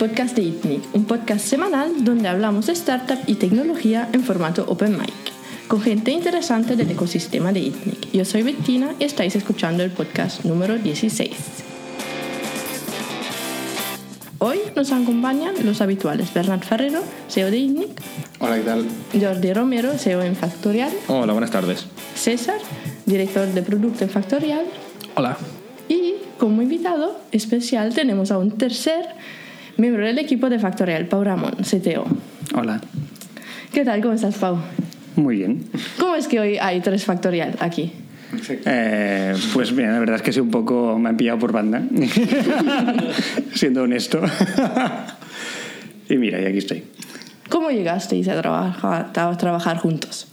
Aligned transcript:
Podcast 0.00 0.34
de 0.34 0.44
ITNIC, 0.44 0.94
un 0.94 1.04
podcast 1.04 1.44
semanal 1.44 2.02
donde 2.06 2.26
hablamos 2.26 2.64
de 2.64 2.72
startup 2.72 3.18
y 3.26 3.34
tecnología 3.34 4.08
en 4.14 4.24
formato 4.24 4.64
open 4.66 4.92
mic, 4.92 5.12
con 5.68 5.82
gente 5.82 6.10
interesante 6.10 6.74
del 6.74 6.90
ecosistema 6.90 7.52
de 7.52 7.60
ITNIC. 7.60 8.10
Yo 8.10 8.24
soy 8.24 8.42
Bettina 8.42 8.94
y 8.98 9.04
estáis 9.04 9.36
escuchando 9.36 9.82
el 9.82 9.90
podcast 9.90 10.46
número 10.46 10.78
16. 10.78 11.32
Hoy 14.38 14.60
nos 14.74 14.90
acompañan 14.90 15.54
los 15.66 15.82
habituales 15.82 16.32
Bernard 16.32 16.62
Ferrero, 16.62 17.02
CEO 17.28 17.50
de 17.50 17.58
ITNIC, 17.58 18.00
Hola, 18.38 18.56
¿qué 18.56 18.62
tal? 18.62 18.86
Jordi 19.20 19.52
Romero, 19.52 19.98
CEO 19.98 20.22
en 20.22 20.34
Factorial, 20.34 20.92
Hola, 21.08 21.34
buenas 21.34 21.50
tardes. 21.50 21.84
César, 22.14 22.56
director 23.04 23.46
de 23.48 23.60
producto 23.60 24.04
en 24.04 24.08
Factorial, 24.08 24.64
Hola. 25.14 25.36
y 25.90 26.14
como 26.38 26.62
invitado 26.62 27.20
especial 27.32 27.92
tenemos 27.92 28.30
a 28.30 28.38
un 28.38 28.52
tercer 28.52 29.04
miembro 29.80 30.04
del 30.04 30.18
equipo 30.18 30.50
de 30.50 30.58
Factorial, 30.58 31.06
Pau 31.06 31.24
Ramón, 31.24 31.56
CTO. 31.62 32.04
Hola. 32.54 32.80
¿Qué 33.72 33.84
tal? 33.84 34.00
¿Cómo 34.02 34.14
estás, 34.14 34.36
Pau? 34.36 34.58
Muy 35.16 35.36
bien. 35.36 35.64
¿Cómo 35.98 36.16
es 36.16 36.28
que 36.28 36.38
hoy 36.38 36.58
hay 36.58 36.80
tres 36.80 37.04
Factorial 37.04 37.56
aquí? 37.60 37.92
Eh, 38.48 39.34
pues 39.52 39.74
bien, 39.74 39.92
la 39.92 39.98
verdad 39.98 40.16
es 40.16 40.22
que 40.22 40.32
sí 40.32 40.38
un 40.38 40.50
poco 40.50 40.98
me 40.98 41.08
han 41.08 41.16
pillado 41.16 41.38
por 41.38 41.50
banda, 41.50 41.82
siendo 43.54 43.82
honesto. 43.82 44.20
y 46.08 46.16
mira, 46.16 46.40
y 46.40 46.44
aquí 46.44 46.58
estoy. 46.58 46.84
¿Cómo 47.48 47.70
llegasteis 47.70 48.28
a 48.28 48.40
trabajar, 48.40 49.10
a 49.16 49.36
trabajar 49.36 49.78
juntos? 49.78 50.28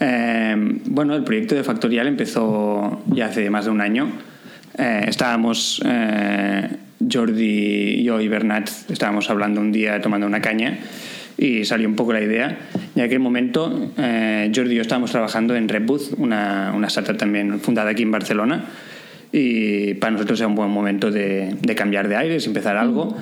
Eh, 0.00 0.56
bueno, 0.86 1.14
el 1.14 1.22
proyecto 1.22 1.54
de 1.54 1.62
Factorial 1.62 2.08
empezó 2.08 3.02
ya 3.06 3.26
hace 3.26 3.48
más 3.50 3.66
de 3.66 3.70
un 3.70 3.80
año. 3.80 4.10
Eh, 4.76 5.04
estábamos, 5.06 5.82
eh, 5.84 6.68
Jordi, 7.12 8.02
yo 8.02 8.20
y 8.20 8.28
Bernat, 8.28 8.68
estábamos 8.90 9.30
hablando 9.30 9.60
un 9.60 9.72
día 9.72 10.00
tomando 10.00 10.26
una 10.26 10.40
caña 10.40 10.78
y 11.36 11.64
salió 11.64 11.88
un 11.88 11.96
poco 11.96 12.12
la 12.12 12.20
idea. 12.20 12.58
Y 12.94 13.00
en 13.00 13.06
aquel 13.06 13.20
momento, 13.20 13.92
eh, 13.96 14.52
Jordi 14.54 14.72
y 14.72 14.76
yo 14.76 14.82
estábamos 14.82 15.10
trabajando 15.10 15.56
en 15.56 15.68
Redbooth, 15.68 16.14
una, 16.18 16.72
una 16.74 16.88
startup 16.88 17.16
también 17.16 17.60
fundada 17.60 17.90
aquí 17.90 18.02
en 18.02 18.10
Barcelona. 18.10 18.64
Y 19.32 19.94
para 19.94 20.12
nosotros 20.12 20.40
era 20.40 20.48
un 20.48 20.54
buen 20.54 20.70
momento 20.70 21.10
de, 21.10 21.56
de 21.60 21.74
cambiar 21.74 22.08
de 22.08 22.16
aires, 22.16 22.46
empezar 22.46 22.76
algo. 22.76 23.16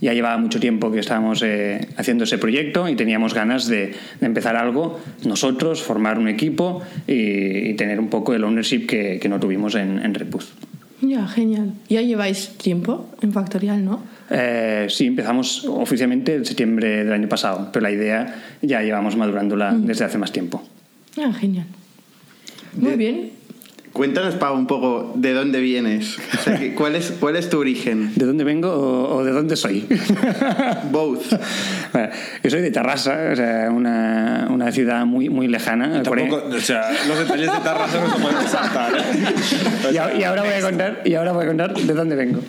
Ya 0.00 0.14
llevaba 0.14 0.38
mucho 0.38 0.60
tiempo 0.60 0.90
que 0.90 1.00
estábamos 1.00 1.42
eh, 1.42 1.88
haciendo 1.98 2.24
ese 2.24 2.38
proyecto 2.38 2.88
y 2.88 2.96
teníamos 2.96 3.34
ganas 3.34 3.66
de, 3.68 3.92
de 4.20 4.26
empezar 4.26 4.56
algo 4.56 4.98
nosotros, 5.26 5.82
formar 5.82 6.18
un 6.18 6.28
equipo 6.28 6.80
y, 7.06 7.68
y 7.68 7.74
tener 7.74 8.00
un 8.00 8.08
poco 8.08 8.32
el 8.32 8.44
ownership 8.44 8.86
que, 8.86 9.18
que 9.20 9.28
no 9.28 9.38
tuvimos 9.38 9.74
en, 9.74 9.98
en 9.98 10.14
Redbooth. 10.14 10.69
Ya, 11.02 11.26
genial. 11.26 11.72
Ya 11.88 12.02
lleváis 12.02 12.50
tiempo 12.58 13.08
en 13.22 13.32
Factorial, 13.32 13.84
¿no? 13.84 14.02
Eh, 14.30 14.86
sí, 14.90 15.06
empezamos 15.06 15.64
oficialmente 15.64 16.34
en 16.36 16.44
septiembre 16.44 17.04
del 17.04 17.12
año 17.12 17.28
pasado, 17.28 17.70
pero 17.72 17.82
la 17.82 17.90
idea 17.90 18.34
ya 18.62 18.82
llevamos 18.82 19.16
madurándola 19.16 19.72
desde 19.74 20.04
hace 20.04 20.18
más 20.18 20.30
tiempo. 20.30 20.62
Ah, 21.18 21.32
genial. 21.32 21.66
Muy 22.74 22.90
De- 22.92 22.96
bien. 22.96 23.30
Cuéntanos, 23.92 24.36
Pau, 24.36 24.54
un 24.54 24.66
poco 24.66 25.12
de 25.16 25.32
dónde 25.32 25.60
vienes. 25.60 26.18
O 26.38 26.42
sea, 26.42 26.60
¿cuál, 26.76 26.94
es, 26.94 27.12
¿Cuál 27.18 27.36
es 27.36 27.50
tu 27.50 27.58
origen? 27.58 28.12
¿De 28.16 28.24
dónde 28.24 28.44
vengo 28.44 28.70
o, 28.70 29.16
o 29.16 29.24
de 29.24 29.32
dónde 29.32 29.56
soy? 29.56 29.86
Both. 30.90 31.34
Bueno, 31.92 32.08
yo 32.44 32.50
soy 32.50 32.60
de 32.60 32.70
Tarrasa, 32.70 33.30
o 33.32 33.34
sea, 33.34 33.68
una, 33.68 34.46
una 34.48 34.70
ciudad 34.70 35.04
muy, 35.06 35.28
muy 35.28 35.48
lejana. 35.48 36.04
Tampoco, 36.04 36.40
o 36.46 36.60
sea, 36.60 36.88
los 37.08 37.18
detalles 37.18 37.52
de 37.52 37.58
Tarrasa 37.64 38.00
no 38.00 38.14
se 38.14 38.22
pueden 38.22 38.46
saltar. 38.46 38.92
¿eh? 38.94 39.90
y, 40.16 40.20
y 40.20 40.22
ahora 40.22 40.42
voy 40.44 40.52
a 40.52 40.60
contar, 40.60 41.02
y 41.04 41.14
ahora 41.14 41.32
voy 41.32 41.44
a 41.46 41.48
contar 41.48 41.74
de 41.74 41.92
dónde 41.92 42.14
vengo. 42.14 42.40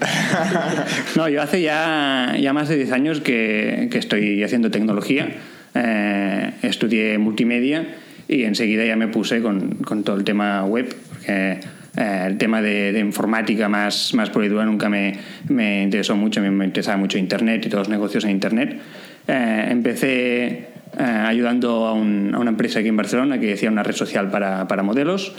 No, 1.16 1.28
yo 1.28 1.42
hace 1.42 1.64
ya, 1.64 2.36
ya 2.40 2.54
más 2.54 2.70
de 2.70 2.76
10 2.76 2.92
años 2.92 3.20
que, 3.22 3.90
que 3.92 3.98
estoy 3.98 4.44
haciendo 4.44 4.70
tecnología. 4.70 5.28
Eh, 5.74 6.52
estudié 6.62 7.18
multimedia 7.18 7.96
y 8.28 8.44
enseguida 8.44 8.86
ya 8.86 8.96
me 8.96 9.08
puse 9.08 9.42
con, 9.42 9.76
con 9.76 10.04
todo 10.04 10.18
el 10.18 10.24
tema 10.24 10.66
web, 10.66 10.94
porque 11.26 11.59
eh, 11.98 12.24
el 12.28 12.38
tema 12.38 12.62
de, 12.62 12.92
de 12.92 13.00
informática 13.00 13.70
más, 13.70 14.14
más 14.14 14.30
y 14.46 14.48
dura 14.48 14.66
nunca 14.66 14.90
me, 14.90 15.14
me 15.50 15.84
interesó 15.84 16.16
mucho, 16.16 16.40
mí 16.44 16.50
me 16.50 16.66
interesaba 16.66 16.98
mucho 16.98 17.18
Internet 17.18 17.66
y 17.66 17.70
todos 17.70 17.88
los 17.88 17.90
negocios 17.90 18.24
en 18.24 18.32
Internet. 18.32 18.80
Eh, 19.28 19.68
empecé 19.70 20.46
eh, 20.48 20.68
ayudando 21.04 21.86
a, 21.88 21.94
un- 21.94 22.34
a 22.34 22.40
una 22.40 22.50
empresa 22.52 22.80
aquí 22.80 22.88
en 22.90 22.98
Barcelona 22.98 23.40
que 23.40 23.54
hacía 23.54 23.70
una 23.70 23.84
red 23.84 23.94
social 23.96 24.30
para, 24.32 24.68
para 24.68 24.84
modelos 24.84 25.34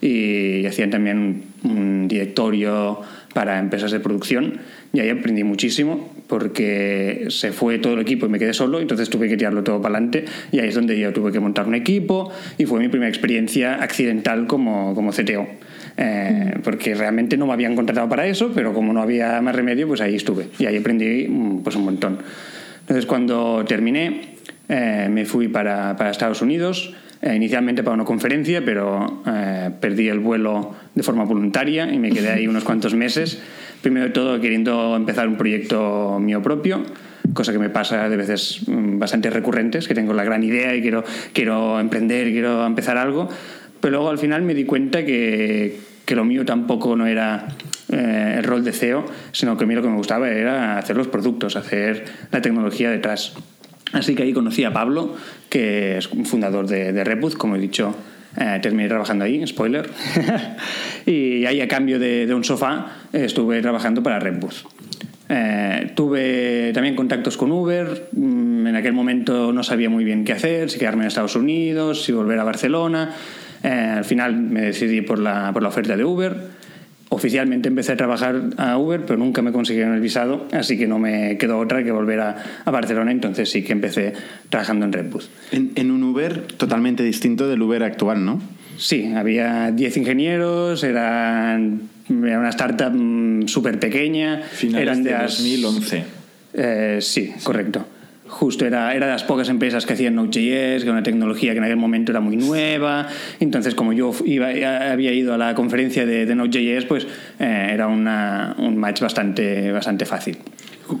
y 0.00 0.64
hacían 0.66 0.90
también 0.90 1.42
un 1.64 2.06
directorio 2.08 3.00
para 3.32 3.58
empresas 3.58 3.90
de 3.92 4.00
producción 4.00 4.58
y 4.92 5.00
ahí 5.00 5.08
aprendí 5.10 5.42
muchísimo 5.42 6.12
porque 6.26 7.26
se 7.28 7.52
fue 7.52 7.78
todo 7.78 7.94
el 7.94 8.00
equipo 8.00 8.26
y 8.26 8.28
me 8.28 8.38
quedé 8.38 8.52
solo, 8.52 8.80
entonces 8.80 9.08
tuve 9.08 9.28
que 9.28 9.36
tirarlo 9.36 9.62
todo 9.62 9.80
para 9.80 9.96
adelante 9.96 10.24
y 10.52 10.58
ahí 10.58 10.68
es 10.68 10.74
donde 10.74 10.98
yo 10.98 11.12
tuve 11.12 11.32
que 11.32 11.40
montar 11.40 11.66
un 11.66 11.74
equipo 11.74 12.32
y 12.58 12.64
fue 12.66 12.80
mi 12.80 12.88
primera 12.88 13.08
experiencia 13.08 13.76
accidental 13.76 14.46
como, 14.46 14.94
como 14.94 15.12
CTO. 15.12 15.46
Eh, 15.98 16.54
porque 16.62 16.94
realmente 16.94 17.38
no 17.38 17.46
me 17.46 17.54
habían 17.54 17.74
contratado 17.74 18.06
para 18.08 18.26
eso, 18.26 18.52
pero 18.54 18.74
como 18.74 18.92
no 18.92 19.00
había 19.00 19.40
más 19.40 19.56
remedio, 19.56 19.88
pues 19.88 20.02
ahí 20.02 20.14
estuve 20.14 20.48
y 20.58 20.66
ahí 20.66 20.76
aprendí 20.76 21.26
mm, 21.28 21.62
pues 21.62 21.74
un 21.76 21.84
montón. 21.84 22.18
Entonces 22.80 23.06
cuando 23.06 23.64
terminé 23.66 24.36
eh, 24.68 25.08
me 25.10 25.24
fui 25.24 25.48
para, 25.48 25.96
para 25.96 26.10
Estados 26.10 26.42
Unidos, 26.42 26.94
eh, 27.22 27.34
inicialmente 27.34 27.82
para 27.82 27.94
una 27.94 28.04
conferencia, 28.04 28.64
pero 28.64 29.22
eh, 29.26 29.70
perdí 29.80 30.08
el 30.08 30.18
vuelo 30.18 30.74
de 30.96 31.02
forma 31.02 31.24
voluntaria 31.24 31.92
y 31.92 32.00
me 32.00 32.10
quedé 32.10 32.30
ahí 32.30 32.48
unos 32.48 32.64
cuantos 32.64 32.94
meses. 32.94 33.40
Primero 33.82 34.06
de 34.06 34.12
todo 34.12 34.40
queriendo 34.40 34.96
empezar 34.96 35.28
un 35.28 35.36
proyecto 35.36 36.18
mío 36.18 36.42
propio, 36.42 36.82
cosa 37.34 37.52
que 37.52 37.58
me 37.58 37.68
pasa 37.68 38.08
de 38.08 38.16
veces 38.16 38.62
mm, 38.66 38.98
bastante 38.98 39.30
recurrentes, 39.30 39.86
que 39.86 39.94
tengo 39.94 40.12
la 40.14 40.24
gran 40.24 40.42
idea 40.42 40.74
y 40.74 40.82
quiero, 40.82 41.04
quiero 41.32 41.78
emprender, 41.78 42.30
quiero 42.30 42.66
empezar 42.66 42.96
algo, 42.96 43.28
pero 43.80 43.98
luego 43.98 44.10
al 44.10 44.18
final 44.18 44.42
me 44.42 44.54
di 44.54 44.64
cuenta 44.64 45.04
que, 45.04 45.78
que 46.04 46.16
lo 46.16 46.24
mío 46.24 46.44
tampoco 46.44 46.96
no 46.96 47.06
era 47.06 47.46
eh, 47.92 48.36
el 48.38 48.44
rol 48.44 48.64
de 48.64 48.72
CEO, 48.72 49.04
sino 49.30 49.56
que 49.56 49.64
a 49.64 49.66
mí 49.66 49.74
lo 49.74 49.82
que 49.82 49.88
me 49.88 49.96
gustaba 49.96 50.28
era 50.30 50.78
hacer 50.78 50.96
los 50.96 51.08
productos, 51.08 51.54
hacer 51.54 52.04
la 52.32 52.40
tecnología 52.40 52.90
detrás. 52.90 53.34
Así 53.92 54.14
que 54.14 54.24
ahí 54.24 54.32
conocí 54.32 54.64
a 54.64 54.72
Pablo, 54.72 55.14
que 55.48 55.98
es 55.98 56.10
un 56.10 56.24
fundador 56.24 56.66
de, 56.66 56.92
de 56.92 57.04
Redbooth, 57.04 57.34
como 57.34 57.54
he 57.54 57.60
dicho, 57.60 57.94
eh, 58.38 58.58
terminé 58.60 58.88
trabajando 58.88 59.24
ahí, 59.24 59.46
spoiler. 59.46 59.88
y 61.06 61.44
ahí 61.46 61.60
a 61.60 61.68
cambio 61.68 61.98
de, 61.98 62.26
de 62.26 62.34
un 62.34 62.44
sofá 62.44 62.86
estuve 63.12 63.60
trabajando 63.62 64.02
para 64.02 64.18
Redbooth. 64.18 64.64
Eh, 65.28 65.90
tuve 65.96 66.70
también 66.72 66.94
contactos 66.94 67.36
con 67.36 67.50
Uber. 67.50 68.08
mm, 68.12 68.66
En 68.66 68.76
aquel 68.76 68.92
momento 68.92 69.52
no 69.52 69.62
sabía 69.62 69.90
muy 69.90 70.04
bien 70.04 70.24
qué 70.24 70.32
hacer, 70.32 70.70
si 70.70 70.78
quedarme 70.78 71.02
en 71.02 71.08
Estados 71.08 71.36
Unidos, 71.36 72.04
si 72.04 72.12
volver 72.12 72.38
a 72.38 72.44
Barcelona. 72.44 73.10
Eh, 73.62 73.68
al 73.68 74.04
final 74.04 74.36
me 74.36 74.60
decidí 74.62 75.00
por 75.00 75.18
la, 75.18 75.52
por 75.52 75.62
la 75.62 75.68
oferta 75.68 75.96
de 75.96 76.04
Uber. 76.04 76.36
Oficialmente 77.08 77.68
empecé 77.68 77.92
a 77.92 77.96
trabajar 77.96 78.42
a 78.56 78.76
Uber, 78.78 79.02
pero 79.06 79.16
nunca 79.16 79.40
me 79.40 79.52
consiguieron 79.52 79.94
el 79.94 80.00
visado, 80.00 80.48
así 80.52 80.76
que 80.76 80.88
no 80.88 80.98
me 80.98 81.38
quedó 81.38 81.58
otra 81.60 81.84
que 81.84 81.92
volver 81.92 82.18
a, 82.20 82.36
a 82.64 82.70
Barcelona. 82.72 83.12
Entonces 83.12 83.48
sí 83.48 83.62
que 83.62 83.72
empecé 83.72 84.12
trabajando 84.50 84.84
en 84.86 84.92
Redbooth. 84.92 85.24
En, 85.52 85.70
en 85.76 85.92
un 85.92 86.02
Uber 86.02 86.42
totalmente 86.56 87.04
distinto 87.04 87.48
del 87.48 87.62
Uber 87.62 87.84
actual, 87.84 88.24
¿no? 88.24 88.42
Sí, 88.76 89.12
había 89.14 89.70
10 89.70 89.96
ingenieros, 89.98 90.82
eran, 90.82 91.82
era 92.10 92.40
una 92.40 92.50
startup 92.50 92.92
súper 93.48 93.78
pequeña. 93.78 94.42
Finales 94.42 94.82
eran 94.82 95.02
de 95.04 95.10
las- 95.12 95.38
2011. 95.38 96.04
Eh, 96.54 96.98
sí, 97.00 97.32
correcto. 97.44 97.86
Justo 98.28 98.66
era, 98.66 98.94
era 98.94 99.06
de 99.06 99.12
las 99.12 99.22
pocas 99.24 99.48
empresas 99.48 99.86
que 99.86 99.92
hacían 99.92 100.14
Node.js, 100.16 100.34
que 100.38 100.82
era 100.82 100.92
una 100.92 101.02
tecnología 101.02 101.52
que 101.52 101.58
en 101.58 101.64
aquel 101.64 101.76
momento 101.76 102.10
era 102.12 102.20
muy 102.20 102.36
nueva. 102.36 103.06
Entonces, 103.38 103.74
como 103.74 103.92
yo 103.92 104.12
iba, 104.24 104.48
había 104.90 105.12
ido 105.12 105.32
a 105.32 105.38
la 105.38 105.54
conferencia 105.54 106.04
de, 106.06 106.26
de 106.26 106.34
Node.js, 106.34 106.84
pues 106.86 107.06
eh, 107.38 107.70
era 107.72 107.86
una- 107.86 108.54
un 108.58 108.76
match 108.76 109.00
bastante, 109.00 109.70
bastante 109.70 110.06
fácil. 110.06 110.38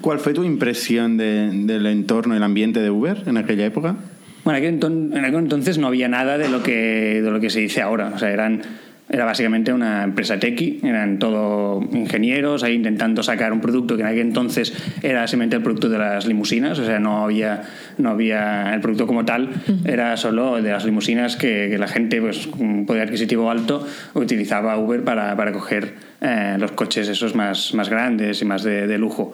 ¿Cuál 0.00 0.18
fue 0.20 0.34
tu 0.34 0.44
impresión 0.44 1.16
de- 1.16 1.50
del 1.52 1.86
entorno, 1.86 2.36
el 2.36 2.42
ambiente 2.42 2.80
de 2.80 2.90
Uber 2.90 3.22
en 3.26 3.36
aquella 3.36 3.66
época? 3.66 3.96
Bueno, 4.44 4.58
en 4.58 4.64
aquel, 4.64 4.80
enton- 4.80 5.16
en 5.16 5.24
aquel 5.24 5.40
entonces 5.40 5.78
no 5.78 5.88
había 5.88 6.08
nada 6.08 6.38
de 6.38 6.48
lo 6.48 6.62
que, 6.62 7.20
de 7.22 7.30
lo 7.30 7.40
que 7.40 7.50
se 7.50 7.58
dice 7.60 7.82
ahora. 7.82 8.12
O 8.14 8.18
sea, 8.18 8.30
eran, 8.30 8.62
era 9.08 9.24
básicamente 9.24 9.72
una 9.72 10.02
empresa 10.02 10.38
techie, 10.38 10.80
eran 10.82 11.18
todo 11.18 11.80
ingenieros 11.92 12.64
ahí 12.64 12.74
intentando 12.74 13.22
sacar 13.22 13.52
un 13.52 13.60
producto 13.60 13.96
que 13.96 14.02
en 14.02 14.08
aquel 14.08 14.20
entonces 14.20 14.72
era 15.02 15.26
simplemente 15.28 15.56
el 15.56 15.62
producto 15.62 15.88
de 15.88 15.98
las 15.98 16.26
limusinas, 16.26 16.78
o 16.78 16.84
sea, 16.84 16.98
no 16.98 17.24
había, 17.24 17.62
no 17.98 18.10
había 18.10 18.74
el 18.74 18.80
producto 18.80 19.06
como 19.06 19.24
tal, 19.24 19.50
era 19.84 20.16
solo 20.16 20.60
de 20.60 20.70
las 20.70 20.84
limusinas 20.84 21.36
que, 21.36 21.68
que 21.70 21.78
la 21.78 21.88
gente, 21.88 22.20
pues, 22.20 22.48
con 22.48 22.84
poder 22.84 23.02
adquisitivo 23.02 23.50
alto, 23.50 23.86
utilizaba 24.14 24.76
Uber 24.76 25.04
para, 25.04 25.36
para 25.36 25.52
coger 25.52 25.94
eh, 26.20 26.56
los 26.58 26.72
coches 26.72 27.08
esos 27.08 27.34
más, 27.34 27.74
más 27.74 27.88
grandes 27.88 28.42
y 28.42 28.44
más 28.44 28.64
de, 28.64 28.86
de 28.86 28.98
lujo. 28.98 29.32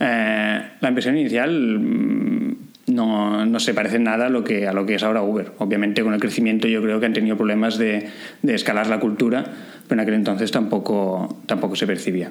Eh, 0.00 0.60
la 0.80 0.88
impresión 0.88 1.16
inicial 1.16 1.78
mm, 1.78 2.56
no, 2.86 3.46
no 3.46 3.60
se 3.60 3.74
parece 3.74 3.98
nada 3.98 4.26
a 4.26 4.30
lo, 4.30 4.44
que, 4.44 4.66
a 4.66 4.72
lo 4.72 4.86
que 4.86 4.96
es 4.96 5.02
ahora 5.02 5.22
Uber. 5.22 5.52
Obviamente 5.58 6.02
con 6.02 6.14
el 6.14 6.20
crecimiento 6.20 6.68
yo 6.68 6.82
creo 6.82 7.00
que 7.00 7.06
han 7.06 7.12
tenido 7.12 7.36
problemas 7.36 7.78
de, 7.78 8.08
de 8.42 8.54
escalar 8.54 8.88
la 8.88 9.00
cultura, 9.00 9.44
pero 9.88 10.00
en 10.00 10.00
aquel 10.00 10.14
entonces 10.14 10.50
tampoco, 10.50 11.38
tampoco 11.46 11.76
se 11.76 11.86
percibía. 11.86 12.30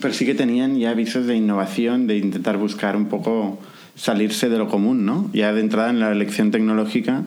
Pero 0.00 0.12
sí 0.12 0.26
que 0.26 0.34
tenían 0.34 0.78
ya 0.78 0.90
avisos 0.90 1.26
de 1.26 1.36
innovación, 1.36 2.06
de 2.06 2.18
intentar 2.18 2.56
buscar 2.58 2.96
un 2.96 3.06
poco 3.06 3.58
salirse 3.94 4.48
de 4.48 4.58
lo 4.58 4.68
común, 4.68 5.06
¿no? 5.06 5.30
Ya 5.32 5.52
de 5.52 5.60
entrada 5.60 5.90
en 5.90 6.00
la 6.00 6.12
elección 6.12 6.50
tecnológica. 6.50 7.22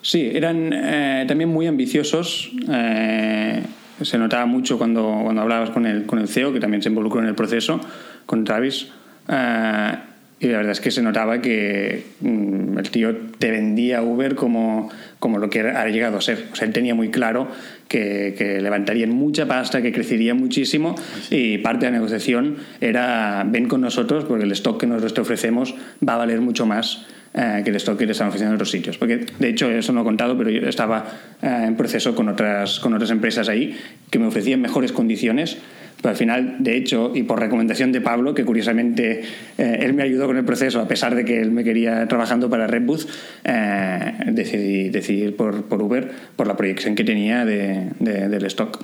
Sí, 0.00 0.30
eran 0.32 0.70
eh, 0.72 1.24
también 1.28 1.50
muy 1.50 1.66
ambiciosos. 1.66 2.50
eh, 2.70 3.62
se 4.00 4.16
notaba 4.16 4.46
mucho 4.46 4.78
cuando, 4.78 5.20
cuando 5.24 5.42
hablabas 5.42 5.70
con 5.70 5.84
el, 5.84 6.06
con 6.06 6.18
el 6.18 6.28
CEO, 6.28 6.52
que 6.52 6.60
también 6.60 6.82
se 6.82 6.88
involucró 6.88 7.20
en 7.20 7.26
el 7.26 7.34
proceso, 7.34 7.80
con 8.26 8.44
Travis. 8.44 8.88
eh, 9.28 9.94
y 10.40 10.46
la 10.46 10.58
verdad 10.58 10.72
es 10.72 10.80
que 10.80 10.90
se 10.90 11.02
notaba 11.02 11.40
que 11.40 12.04
mm, 12.20 12.78
el 12.78 12.90
tío 12.90 13.16
te 13.38 13.50
vendía 13.50 14.02
Uber 14.02 14.34
como, 14.34 14.90
como 15.18 15.38
lo 15.38 15.50
que 15.50 15.60
ha 15.60 15.88
llegado 15.88 16.18
a 16.18 16.20
ser. 16.20 16.46
O 16.52 16.56
sea, 16.56 16.66
él 16.66 16.72
tenía 16.72 16.94
muy 16.94 17.10
claro 17.10 17.48
que, 17.88 18.34
que 18.38 18.60
levantarían 18.60 19.10
mucha 19.10 19.46
pasta, 19.46 19.82
que 19.82 19.92
crecería 19.92 20.34
muchísimo 20.34 20.94
y 21.30 21.58
parte 21.58 21.86
de 21.86 21.92
la 21.92 21.98
negociación 21.98 22.58
era 22.80 23.44
ven 23.46 23.68
con 23.68 23.80
nosotros 23.80 24.24
porque 24.24 24.44
el 24.44 24.52
stock 24.52 24.78
que 24.80 24.86
nosotros 24.86 25.14
te 25.14 25.20
ofrecemos 25.20 25.74
va 26.06 26.14
a 26.14 26.18
valer 26.18 26.40
mucho 26.40 26.66
más 26.66 27.06
eh, 27.34 27.60
que 27.62 27.70
el 27.70 27.76
stock 27.76 27.98
que 27.98 28.06
te 28.06 28.12
están 28.12 28.28
ofreciendo 28.28 28.52
en 28.52 28.56
otros 28.56 28.70
sitios. 28.70 28.96
Porque, 28.96 29.26
de 29.38 29.48
hecho, 29.48 29.70
eso 29.70 29.92
no 29.92 29.98
lo 29.98 30.02
he 30.02 30.04
contado, 30.04 30.36
pero 30.38 30.50
yo 30.50 30.66
estaba 30.66 31.04
eh, 31.42 31.64
en 31.66 31.76
proceso 31.76 32.14
con 32.14 32.28
otras, 32.28 32.80
con 32.80 32.94
otras 32.94 33.10
empresas 33.10 33.48
ahí 33.48 33.78
que 34.10 34.18
me 34.18 34.26
ofrecían 34.26 34.60
mejores 34.60 34.92
condiciones. 34.92 35.58
Pero 36.00 36.10
al 36.10 36.16
final, 36.16 36.56
de 36.60 36.76
hecho, 36.76 37.10
y 37.14 37.24
por 37.24 37.40
recomendación 37.40 37.90
de 37.90 38.00
Pablo, 38.00 38.32
que 38.32 38.44
curiosamente 38.44 39.22
eh, 39.58 39.78
él 39.82 39.94
me 39.94 40.04
ayudó 40.04 40.26
con 40.26 40.36
el 40.36 40.44
proceso, 40.44 40.80
a 40.80 40.86
pesar 40.86 41.14
de 41.16 41.24
que 41.24 41.40
él 41.40 41.50
me 41.50 41.64
quería 41.64 42.06
trabajando 42.06 42.48
para 42.48 42.68
Redbooth, 42.68 43.08
eh, 43.44 44.12
decidí, 44.28 44.90
decidí 44.90 45.22
ir 45.24 45.36
por, 45.36 45.64
por 45.64 45.82
Uber 45.82 46.08
por 46.36 46.46
la 46.46 46.56
proyección 46.56 46.94
que 46.94 47.02
tenía 47.02 47.44
de, 47.44 47.88
de- 47.98 48.28
del 48.28 48.44
stock. 48.46 48.78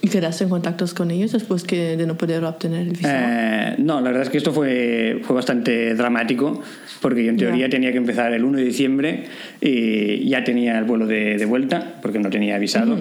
¿Y 0.00 0.08
quedaste 0.08 0.44
en 0.44 0.50
contactos 0.50 0.94
con 0.94 1.10
ellos 1.10 1.32
después 1.32 1.64
que 1.64 1.96
de 1.96 2.06
no 2.06 2.16
poder 2.16 2.44
obtener 2.44 2.82
el 2.82 2.90
visado? 2.90 3.16
Eh, 3.20 3.74
no, 3.78 3.96
la 4.00 4.10
verdad 4.10 4.22
es 4.22 4.30
que 4.30 4.38
esto 4.38 4.52
fue, 4.52 5.18
fue 5.24 5.34
bastante 5.34 5.96
dramático, 5.96 6.62
porque 7.02 7.24
yo 7.24 7.30
en 7.30 7.36
teoría 7.36 7.66
Ya. 7.66 7.70
tenía 7.70 7.90
que 7.90 7.98
empezar 7.98 8.32
el 8.32 8.44
1 8.44 8.58
de 8.58 8.64
diciembre 8.64 9.24
y 9.60 10.28
ya 10.28 10.44
tenía 10.44 10.78
el 10.78 10.84
vuelo 10.84 11.08
de, 11.08 11.36
de 11.36 11.44
vuelta, 11.44 11.94
porque 12.00 12.20
no 12.20 12.30
tenía 12.30 12.54
avisado. 12.54 13.00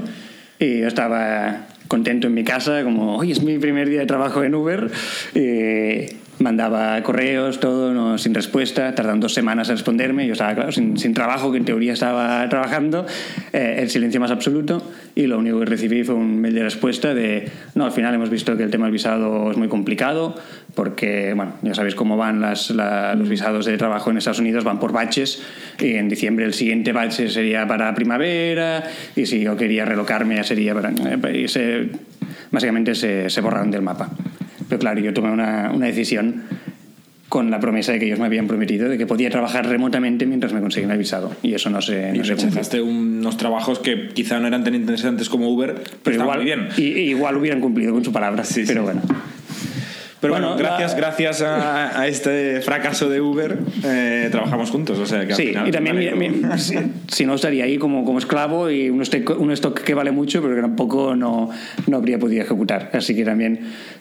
Y 0.59 0.79
yo 0.79 0.87
estaba 0.87 1.67
contento 1.87 2.27
en 2.27 2.33
mi 2.33 2.43
casa, 2.43 2.83
como, 2.83 3.17
hoy 3.17 3.31
es 3.31 3.41
mi 3.41 3.57
primer 3.57 3.89
día 3.89 4.01
de 4.01 4.05
trabajo 4.05 4.43
en 4.43 4.55
Uber. 4.55 4.91
Y 5.33 6.15
mandaba 6.39 7.01
correos, 7.03 7.59
todo, 7.59 7.93
no, 7.93 8.17
sin 8.17 8.33
respuesta, 8.33 8.93
tardan 8.93 9.19
dos 9.19 9.33
semanas 9.33 9.69
en 9.69 9.75
responderme. 9.75 10.27
Yo 10.27 10.33
estaba, 10.33 10.53
claro, 10.55 10.71
sin, 10.71 10.97
sin 10.97 11.13
trabajo, 11.13 11.51
que 11.51 11.57
en 11.57 11.65
teoría 11.65 11.93
estaba 11.93 12.47
trabajando, 12.49 13.05
eh, 13.53 13.77
el 13.79 13.89
silencio 13.89 14.19
más 14.19 14.31
absoluto. 14.31 14.83
Y 15.15 15.25
lo 15.25 15.39
único 15.39 15.59
que 15.59 15.65
recibí 15.65 16.03
fue 16.03 16.13
un 16.15 16.39
mail 16.39 16.53
de 16.53 16.63
respuesta 16.63 17.13
de, 17.15 17.49
no, 17.73 17.85
al 17.85 17.91
final 17.91 18.13
hemos 18.13 18.29
visto 18.29 18.55
que 18.55 18.63
el 18.63 18.69
tema 18.69 18.85
del 18.85 18.93
visado 18.93 19.49
es 19.49 19.57
muy 19.57 19.67
complicado, 19.67 20.35
porque, 20.75 21.33
bueno, 21.35 21.53
ya 21.63 21.73
sabéis 21.73 21.95
cómo 21.95 22.17
van 22.17 22.39
las, 22.39 22.69
la- 22.69 23.15
los 23.15 23.27
visados 23.27 23.65
de 23.65 23.75
trabajo 23.77 24.11
en 24.11 24.17
Estados 24.17 24.39
Unidos, 24.39 24.63
van 24.63 24.79
por 24.79 24.91
baches, 24.91 25.41
y 25.79 25.95
en 25.95 26.07
diciembre 26.07 26.45
el 26.45 26.53
siguiente 26.53 26.91
bache 26.91 27.29
sería 27.29 27.65
para 27.67 27.93
primavera, 27.95 28.83
y 29.15 29.25
si 29.25 29.41
yo 29.41 29.57
quería 29.57 29.85
relocarme 29.85 30.35
ya 30.35 30.43
sería 30.43 30.75
para... 30.75 30.91
eh, 30.91 31.47
se- 31.47 31.89
básicamente 32.51 32.93
se, 32.93 33.29
se 33.31 33.41
borraron 33.41 33.71
del 33.71 33.81
mapa. 33.81 34.09
Pero 34.69 34.79
claro, 34.79 34.99
yo 34.99 35.13
tomé 35.13 35.31
una, 35.31 35.71
una 35.73 35.85
decisión 35.85 36.43
con 37.29 37.51
la 37.51 37.59
promesa 37.59 37.91
de 37.91 37.99
que 37.99 38.05
ellos 38.05 38.19
me 38.19 38.25
habían 38.25 38.47
prometido 38.47 38.87
de 38.87 38.97
que 38.97 39.05
podía 39.05 39.29
trabajar 39.29 39.67
remotamente 39.67 40.25
mientras 40.25 40.53
me 40.53 40.61
conseguían 40.61 40.91
el 40.91 40.97
visado. 40.97 41.35
Y 41.43 41.53
eso 41.53 41.69
no 41.69 41.81
se, 41.81 41.93
Y 41.93 41.97
no 41.99 42.07
cumplió. 42.23 42.35
rechazaste 42.35 42.81
unos 42.81 43.35
trabajos 43.37 43.79
que 43.79 44.09
quizá 44.13 44.39
no 44.39 44.47
eran 44.47 44.63
tan 44.63 44.75
interesantes 44.75 45.27
como 45.27 45.49
Uber, 45.49 45.73
pero, 45.75 45.89
Pero 46.03 46.21
igual, 46.21 46.37
muy 46.37 46.45
bien. 46.45 46.67
y- 46.77 46.83
y 46.83 47.09
igual 47.09 47.35
hubieran 47.37 47.59
cumplido 47.59 47.93
con 47.93 48.03
su 48.05 48.13
palabra. 48.13 48.43
Sí, 48.45 48.63
pero 48.65 48.81
sí. 48.81 48.85
bueno. 48.85 49.01
Pero 50.19 50.33
bueno, 50.33 50.53
Bueno, 50.53 50.59
gracias, 50.59 50.93
la- 50.93 50.97
gracias 50.97 51.41
a, 51.43 51.99
a 52.01 52.07
este 52.07 52.61
fracaso 52.61 53.07
de 53.09 53.21
Uber, 53.21 53.57
eh, 53.85 54.29
trabajamos 54.31 54.71
juntos. 54.71 54.97
O 54.97 55.05
sea, 55.05 55.25
que 55.27 55.33
al 55.33 55.37
Sí, 55.37 55.47
final 55.47 55.67
y 55.67 55.71
también 55.71 55.95
vale 55.95 56.15
mi- 56.15 56.29
como- 56.41 56.53
mi- 56.53 56.59
si, 56.59 56.75
si 57.07 57.25
no 57.25 57.35
estaría 57.35 57.65
ahí 57.65 57.77
como, 57.77 58.03
como 58.03 58.17
esclavo 58.17 58.69
y 58.71 58.89
un 58.89 59.01
stock, 59.03 59.39
un 59.39 59.51
stock 59.51 59.79
que 59.81 59.93
vale 59.93 60.11
mucho, 60.11 60.41
pero 60.41 60.55
que 60.55 60.61
tampoco 60.61 61.15
no, 61.15 61.49
no 61.87 61.97
habría 61.97 62.17
podido 62.17 62.41
ejecutar. 62.43 62.89
Así 62.93 63.15
que 63.15 63.23
también, 63.25 63.59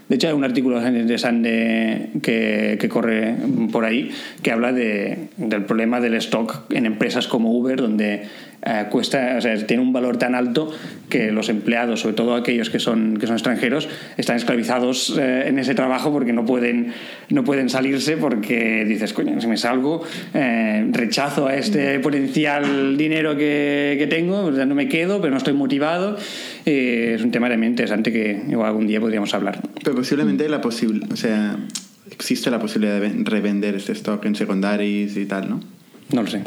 de 0.08 0.16
hecho, 0.16 0.28
hay 0.28 0.34
un 0.34 0.44
artículo 0.44 0.76
bastante 0.76 1.00
interesante 1.00 2.10
que, 2.22 2.78
que 2.80 2.88
corre 2.88 3.34
por 3.70 3.84
ahí 3.84 4.10
que 4.42 4.52
habla 4.52 4.72
de, 4.72 5.28
del 5.36 5.64
problema 5.64 6.00
del 6.00 6.14
stock 6.14 6.62
en 6.72 6.86
empresas 6.86 7.28
como 7.28 7.52
Uber, 7.52 7.76
donde 7.76 8.22
eh, 8.64 8.86
cuesta, 8.90 9.34
o 9.36 9.40
sea, 9.40 9.54
tiene 9.66 9.82
un 9.82 9.92
valor 9.92 10.16
tan 10.16 10.34
alto 10.34 10.72
que 11.08 11.30
los 11.30 11.48
empleados, 11.48 12.00
sobre 12.00 12.14
todo 12.14 12.34
aquellos 12.34 12.70
que 12.70 12.78
son, 12.80 13.16
que 13.18 13.26
son 13.26 13.36
extranjeros, 13.36 13.88
están 14.16 14.36
esclavizados 14.36 15.16
eh, 15.18 15.44
en 15.48 15.58
ese 15.58 15.74
trabajo 15.74 16.05
porque 16.12 16.32
no 16.32 16.44
pueden, 16.44 16.92
no 17.30 17.44
pueden 17.44 17.68
salirse 17.70 18.16
porque 18.16 18.84
dices, 18.86 19.12
coño, 19.12 19.40
si 19.40 19.46
me 19.46 19.56
salgo, 19.56 20.02
eh, 20.34 20.86
rechazo 20.92 21.46
a 21.46 21.54
este 21.56 21.98
potencial 22.00 22.96
dinero 22.96 23.36
que, 23.36 23.96
que 23.98 24.06
tengo, 24.06 24.44
o 24.46 24.54
sea, 24.54 24.66
no 24.66 24.74
me 24.74 24.88
quedo, 24.88 25.20
pero 25.20 25.30
no 25.32 25.36
estoy 25.38 25.54
motivado. 25.54 26.16
Eh, 26.64 27.14
es 27.16 27.22
un 27.22 27.30
tema 27.30 27.48
realmente 27.48 27.72
interesante 27.72 28.12
que 28.12 28.42
igual 28.48 28.68
algún 28.68 28.86
día 28.86 29.00
podríamos 29.00 29.32
hablar. 29.34 29.60
Pero 29.82 29.96
posiblemente 29.96 30.48
la 30.48 30.60
posible, 30.60 31.06
o 31.12 31.16
sea, 31.16 31.56
existe 32.10 32.50
la 32.50 32.58
posibilidad 32.58 32.94
de 32.94 33.00
ven- 33.00 33.24
revender 33.26 33.74
este 33.74 33.92
stock 33.92 34.24
en 34.24 34.34
secundaries 34.34 35.16
y 35.16 35.26
tal, 35.26 35.48
¿no? 35.50 35.60
No 36.12 36.22
lo 36.22 36.28
sé. 36.28 36.38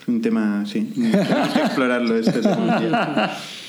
Es 0.00 0.08
un 0.08 0.20
tema, 0.20 0.64
sí. 0.66 0.92
Tenemos 0.94 1.48
que 1.54 1.60
explorarlo 1.60 2.16
este. 2.18 2.40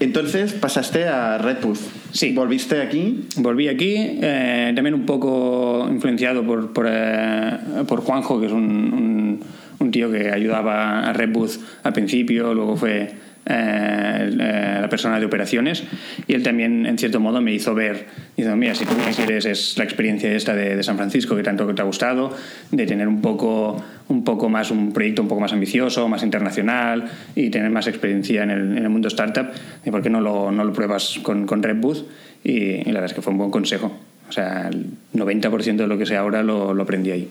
Entonces 0.00 0.54
pasaste 0.54 1.06
a 1.06 1.38
Redbooth. 1.38 1.78
Sí. 2.12 2.32
Volviste 2.32 2.80
aquí. 2.80 3.26
Volví 3.36 3.68
aquí, 3.68 3.94
eh, 4.22 4.72
también 4.74 4.94
un 4.94 5.04
poco 5.06 5.86
influenciado 5.90 6.42
por, 6.44 6.72
por, 6.72 6.86
eh, 6.90 7.58
por 7.86 8.00
Juanjo, 8.00 8.40
que 8.40 8.46
es 8.46 8.52
un, 8.52 8.64
un, 8.64 9.40
un 9.78 9.90
tío 9.90 10.10
que 10.10 10.30
ayudaba 10.30 11.08
a 11.08 11.12
Redbooth 11.12 11.60
al 11.82 11.92
principio, 11.92 12.54
luego 12.54 12.76
fue 12.76 13.12
eh, 13.46 14.30
eh, 14.30 14.78
la 14.80 14.88
persona 14.88 15.18
de 15.18 15.26
operaciones, 15.26 15.84
y 16.26 16.34
él 16.34 16.42
también, 16.42 16.86
en 16.86 16.98
cierto 16.98 17.20
modo, 17.20 17.40
me 17.40 17.52
hizo 17.52 17.74
ver, 17.74 18.06
dice, 18.36 18.54
mira, 18.54 18.74
si 18.74 18.84
tú 18.84 18.94
lo 18.94 19.04
que 19.04 19.12
quieres 19.12 19.46
es 19.46 19.78
la 19.78 19.84
experiencia 19.84 20.30
esta 20.32 20.54
de, 20.54 20.76
de 20.76 20.82
San 20.82 20.96
Francisco, 20.96 21.36
que 21.36 21.42
tanto 21.42 21.66
te 21.74 21.82
ha 21.82 21.84
gustado, 21.84 22.36
de 22.70 22.86
tener 22.86 23.08
un 23.08 23.22
poco, 23.22 23.82
un 24.08 24.24
poco 24.24 24.48
más, 24.48 24.70
un 24.70 24.92
proyecto 24.92 25.22
un 25.22 25.28
poco 25.28 25.40
más 25.40 25.52
ambicioso, 25.52 26.08
más 26.08 26.22
internacional, 26.22 27.10
y 27.34 27.50
tener 27.50 27.70
más 27.70 27.86
experiencia 27.86 28.42
en 28.42 28.50
el, 28.50 28.76
en 28.76 28.84
el 28.84 28.90
mundo 28.90 29.08
startup, 29.08 29.48
¿y 29.84 29.90
por 29.90 30.02
qué 30.02 30.10
no 30.10 30.20
lo, 30.20 30.52
no 30.52 30.64
lo 30.64 30.72
pruebas 30.72 31.18
con, 31.22 31.46
con 31.46 31.62
Redbooth? 31.62 32.06
Y, 32.44 32.52
y 32.52 32.84
la 32.84 33.00
verdad 33.00 33.06
es 33.06 33.14
que 33.14 33.22
fue 33.22 33.32
un 33.32 33.38
buen 33.38 33.50
consejo. 33.50 33.92
O 34.28 34.32
sea, 34.32 34.68
el 34.68 34.86
90% 35.14 35.76
de 35.76 35.86
lo 35.88 35.98
que 35.98 36.06
sé 36.06 36.16
ahora 36.16 36.42
lo, 36.42 36.72
lo 36.72 36.82
aprendí 36.84 37.10
ahí. 37.10 37.28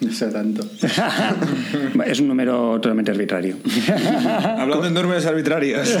No 0.10 0.12
sé 0.12 0.26
tanto. 0.26 0.66
es 2.06 2.20
un 2.20 2.28
número 2.28 2.72
totalmente 2.80 3.10
arbitrario. 3.10 3.56
Hablando 4.58 4.86
en 4.86 4.94
números 4.94 5.26
arbitrarios. 5.26 5.96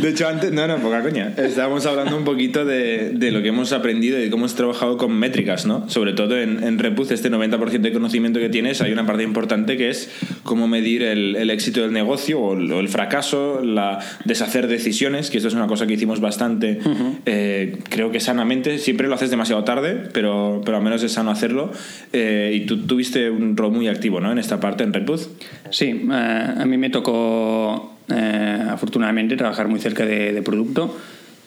De 0.00 0.08
hecho, 0.08 0.26
antes, 0.26 0.52
no, 0.52 0.66
no, 0.66 0.78
poca 0.78 1.02
coña. 1.02 1.34
Estábamos 1.36 1.84
hablando 1.86 2.16
un 2.16 2.24
poquito 2.24 2.64
de, 2.64 3.10
de 3.10 3.30
lo 3.30 3.42
que 3.42 3.48
hemos 3.48 3.72
aprendido 3.72 4.18
y 4.18 4.22
de 4.22 4.30
cómo 4.30 4.44
hemos 4.44 4.54
trabajado 4.54 4.96
con 4.96 5.12
métricas, 5.12 5.66
¿no? 5.66 5.88
Sobre 5.90 6.12
todo 6.12 6.38
en, 6.38 6.62
en 6.62 6.78
Repuz, 6.78 7.10
este 7.10 7.30
90% 7.30 7.80
de 7.80 7.92
conocimiento 7.92 8.38
que 8.38 8.48
tienes, 8.48 8.80
hay 8.80 8.92
una 8.92 9.04
parte 9.04 9.22
importante 9.22 9.76
que 9.76 9.90
es 9.90 10.10
cómo 10.44 10.68
medir 10.68 11.02
el, 11.02 11.36
el 11.36 11.50
éxito 11.50 11.82
del 11.82 11.92
negocio 11.92 12.40
o 12.40 12.56
el, 12.56 12.72
o 12.72 12.80
el 12.80 12.88
fracaso, 12.88 13.60
la 13.62 13.98
deshacer 14.24 14.68
decisiones, 14.68 15.30
que 15.30 15.38
esto 15.38 15.48
es 15.48 15.54
una 15.54 15.66
cosa 15.66 15.86
que 15.86 15.94
hicimos 15.94 16.20
bastante, 16.20 16.78
eh, 17.26 17.76
creo 17.90 18.10
que 18.10 18.20
sanamente. 18.20 18.78
Siempre 18.78 19.08
lo 19.08 19.14
haces 19.14 19.30
demasiado 19.30 19.64
tarde, 19.64 20.08
pero, 20.12 20.62
pero 20.64 20.76
al 20.78 20.82
menos 20.82 21.02
es 21.02 21.12
sano 21.12 21.30
hacerlo. 21.30 21.72
Eh, 22.12 22.52
y 22.54 22.66
tú 22.66 22.86
tuviste 22.86 23.30
un 23.30 23.56
rol 23.56 23.72
muy 23.72 23.88
activo, 23.88 24.20
¿no? 24.20 24.32
En 24.32 24.38
esta 24.38 24.60
parte, 24.60 24.84
en 24.84 24.92
Redbooth. 24.92 25.28
Sí, 25.70 26.08
eh, 26.10 26.54
a 26.58 26.64
mí 26.64 26.76
me 26.76 26.90
tocó 26.90 27.98
eh, 28.08 28.64
afortunadamente 28.68 29.36
trabajar 29.36 29.68
muy 29.68 29.80
cerca 29.80 30.06
de, 30.06 30.32
de 30.32 30.42
producto 30.42 30.96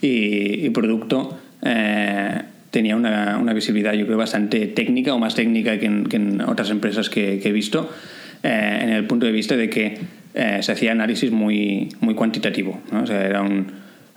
y, 0.01 0.65
y 0.65 0.69
producto 0.69 1.39
eh, 1.63 2.41
tenía 2.71 2.95
una, 2.95 3.37
una 3.37 3.53
visibilidad 3.53 3.93
yo 3.93 4.05
creo 4.05 4.17
bastante 4.17 4.67
técnica 4.67 5.13
o 5.13 5.19
más 5.19 5.35
técnica 5.35 5.79
que 5.79 5.85
en, 5.85 6.05
que 6.05 6.17
en 6.17 6.41
otras 6.41 6.69
empresas 6.69 7.09
que, 7.09 7.39
que 7.39 7.49
he 7.49 7.51
visto 7.51 7.89
eh, 8.43 8.79
en 8.81 8.89
el 8.89 9.05
punto 9.05 9.25
de 9.25 9.31
vista 9.31 9.55
de 9.55 9.69
que 9.69 9.97
eh, 10.33 10.59
se 10.61 10.71
hacía 10.71 10.93
análisis 10.93 11.31
muy, 11.31 11.89
muy 11.99 12.15
cuantitativo. 12.15 12.79
¿no? 12.91 13.03
O 13.03 13.07
sea, 13.07 13.23
era 13.25 13.41
un, 13.41 13.67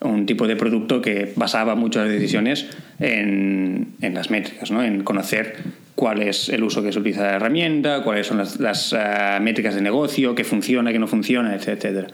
un 0.01 0.25
tipo 0.27 0.47
de 0.47 0.57
producto 0.57 1.03
que 1.03 1.33
basaba 1.37 1.75
muchas 1.75 2.09
decisiones 2.09 2.69
en, 3.01 3.89
en 4.01 4.15
las 4.15 4.31
métricas, 4.31 4.71
¿no? 4.71 4.83
en 4.83 5.03
conocer 5.03 5.57
cuál 6.05 6.21
es 6.21 6.51
el 6.51 6.63
uso 6.63 6.83
que 6.83 6.93
se 6.93 6.99
utiliza 6.99 7.23
de 7.23 7.31
la 7.31 7.37
herramienta, 7.37 8.03
cuáles 8.03 8.27
son 8.27 8.37
las, 8.37 8.61
las 8.61 8.93
uh, 8.93 9.41
métricas 9.41 9.75
de 9.75 9.81
negocio, 9.81 10.35
qué 10.35 10.45
funciona, 10.45 10.93
qué 10.93 10.99
no 10.99 11.07
funciona, 11.07 11.55
etcétera. 11.55 12.09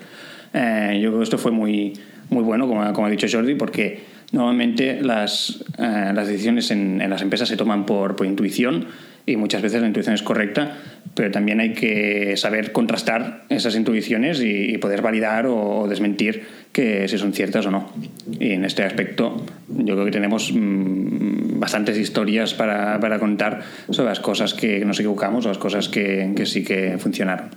Eh, 0.54 1.00
yo 1.02 1.08
creo 1.08 1.18
que 1.18 1.24
esto 1.24 1.38
fue 1.38 1.50
muy, 1.50 1.94
muy 2.28 2.44
bueno, 2.44 2.68
como, 2.68 2.92
como 2.92 3.08
ha 3.08 3.10
dicho 3.10 3.26
Jordi, 3.28 3.56
porque 3.56 3.98
normalmente 4.30 5.00
las, 5.02 5.64
uh, 5.76 6.14
las 6.14 6.28
decisiones 6.28 6.70
en, 6.70 7.00
en, 7.00 7.10
las 7.10 7.20
empresas 7.20 7.48
se 7.48 7.56
toman 7.56 7.84
por, 7.84 8.14
por 8.14 8.28
intuición 8.28 8.86
y 9.26 9.36
muchas 9.36 9.62
veces 9.62 9.80
la 9.80 9.88
intuición 9.88 10.14
es 10.14 10.22
correcta, 10.22 10.76
pero 11.14 11.30
también 11.30 11.60
hay 11.60 11.72
que 11.72 12.36
saber 12.36 12.72
contrastar 12.72 13.44
esas 13.48 13.74
intuiciones 13.76 14.40
y, 14.40 14.78
poder 14.78 15.02
validar 15.02 15.46
o, 15.46 15.86
desmentir 15.88 16.42
que 16.72 17.08
si 17.08 17.18
son 17.18 17.32
ciertas 17.32 17.66
o 17.66 17.70
no. 17.70 17.90
Y 18.38 18.52
en 18.52 18.64
este 18.64 18.82
aspecto 18.82 19.44
yo 19.68 19.94
creo 19.94 20.04
que 20.04 20.10
tenemos 20.10 20.52
mm, 20.52 21.29
bastantes 21.60 21.98
historias 21.98 22.54
para, 22.54 22.98
para, 23.00 23.18
contar 23.18 23.60
sobre 23.90 24.08
las 24.08 24.20
cosas 24.20 24.54
que 24.54 24.82
nos 24.84 24.98
equivocamos 24.98 25.44
o 25.44 25.48
las 25.48 25.58
cosas 25.58 25.90
que, 25.90 26.32
que 26.34 26.46
sí 26.46 26.64
que 26.64 26.96
funcionaron. 26.98 27.50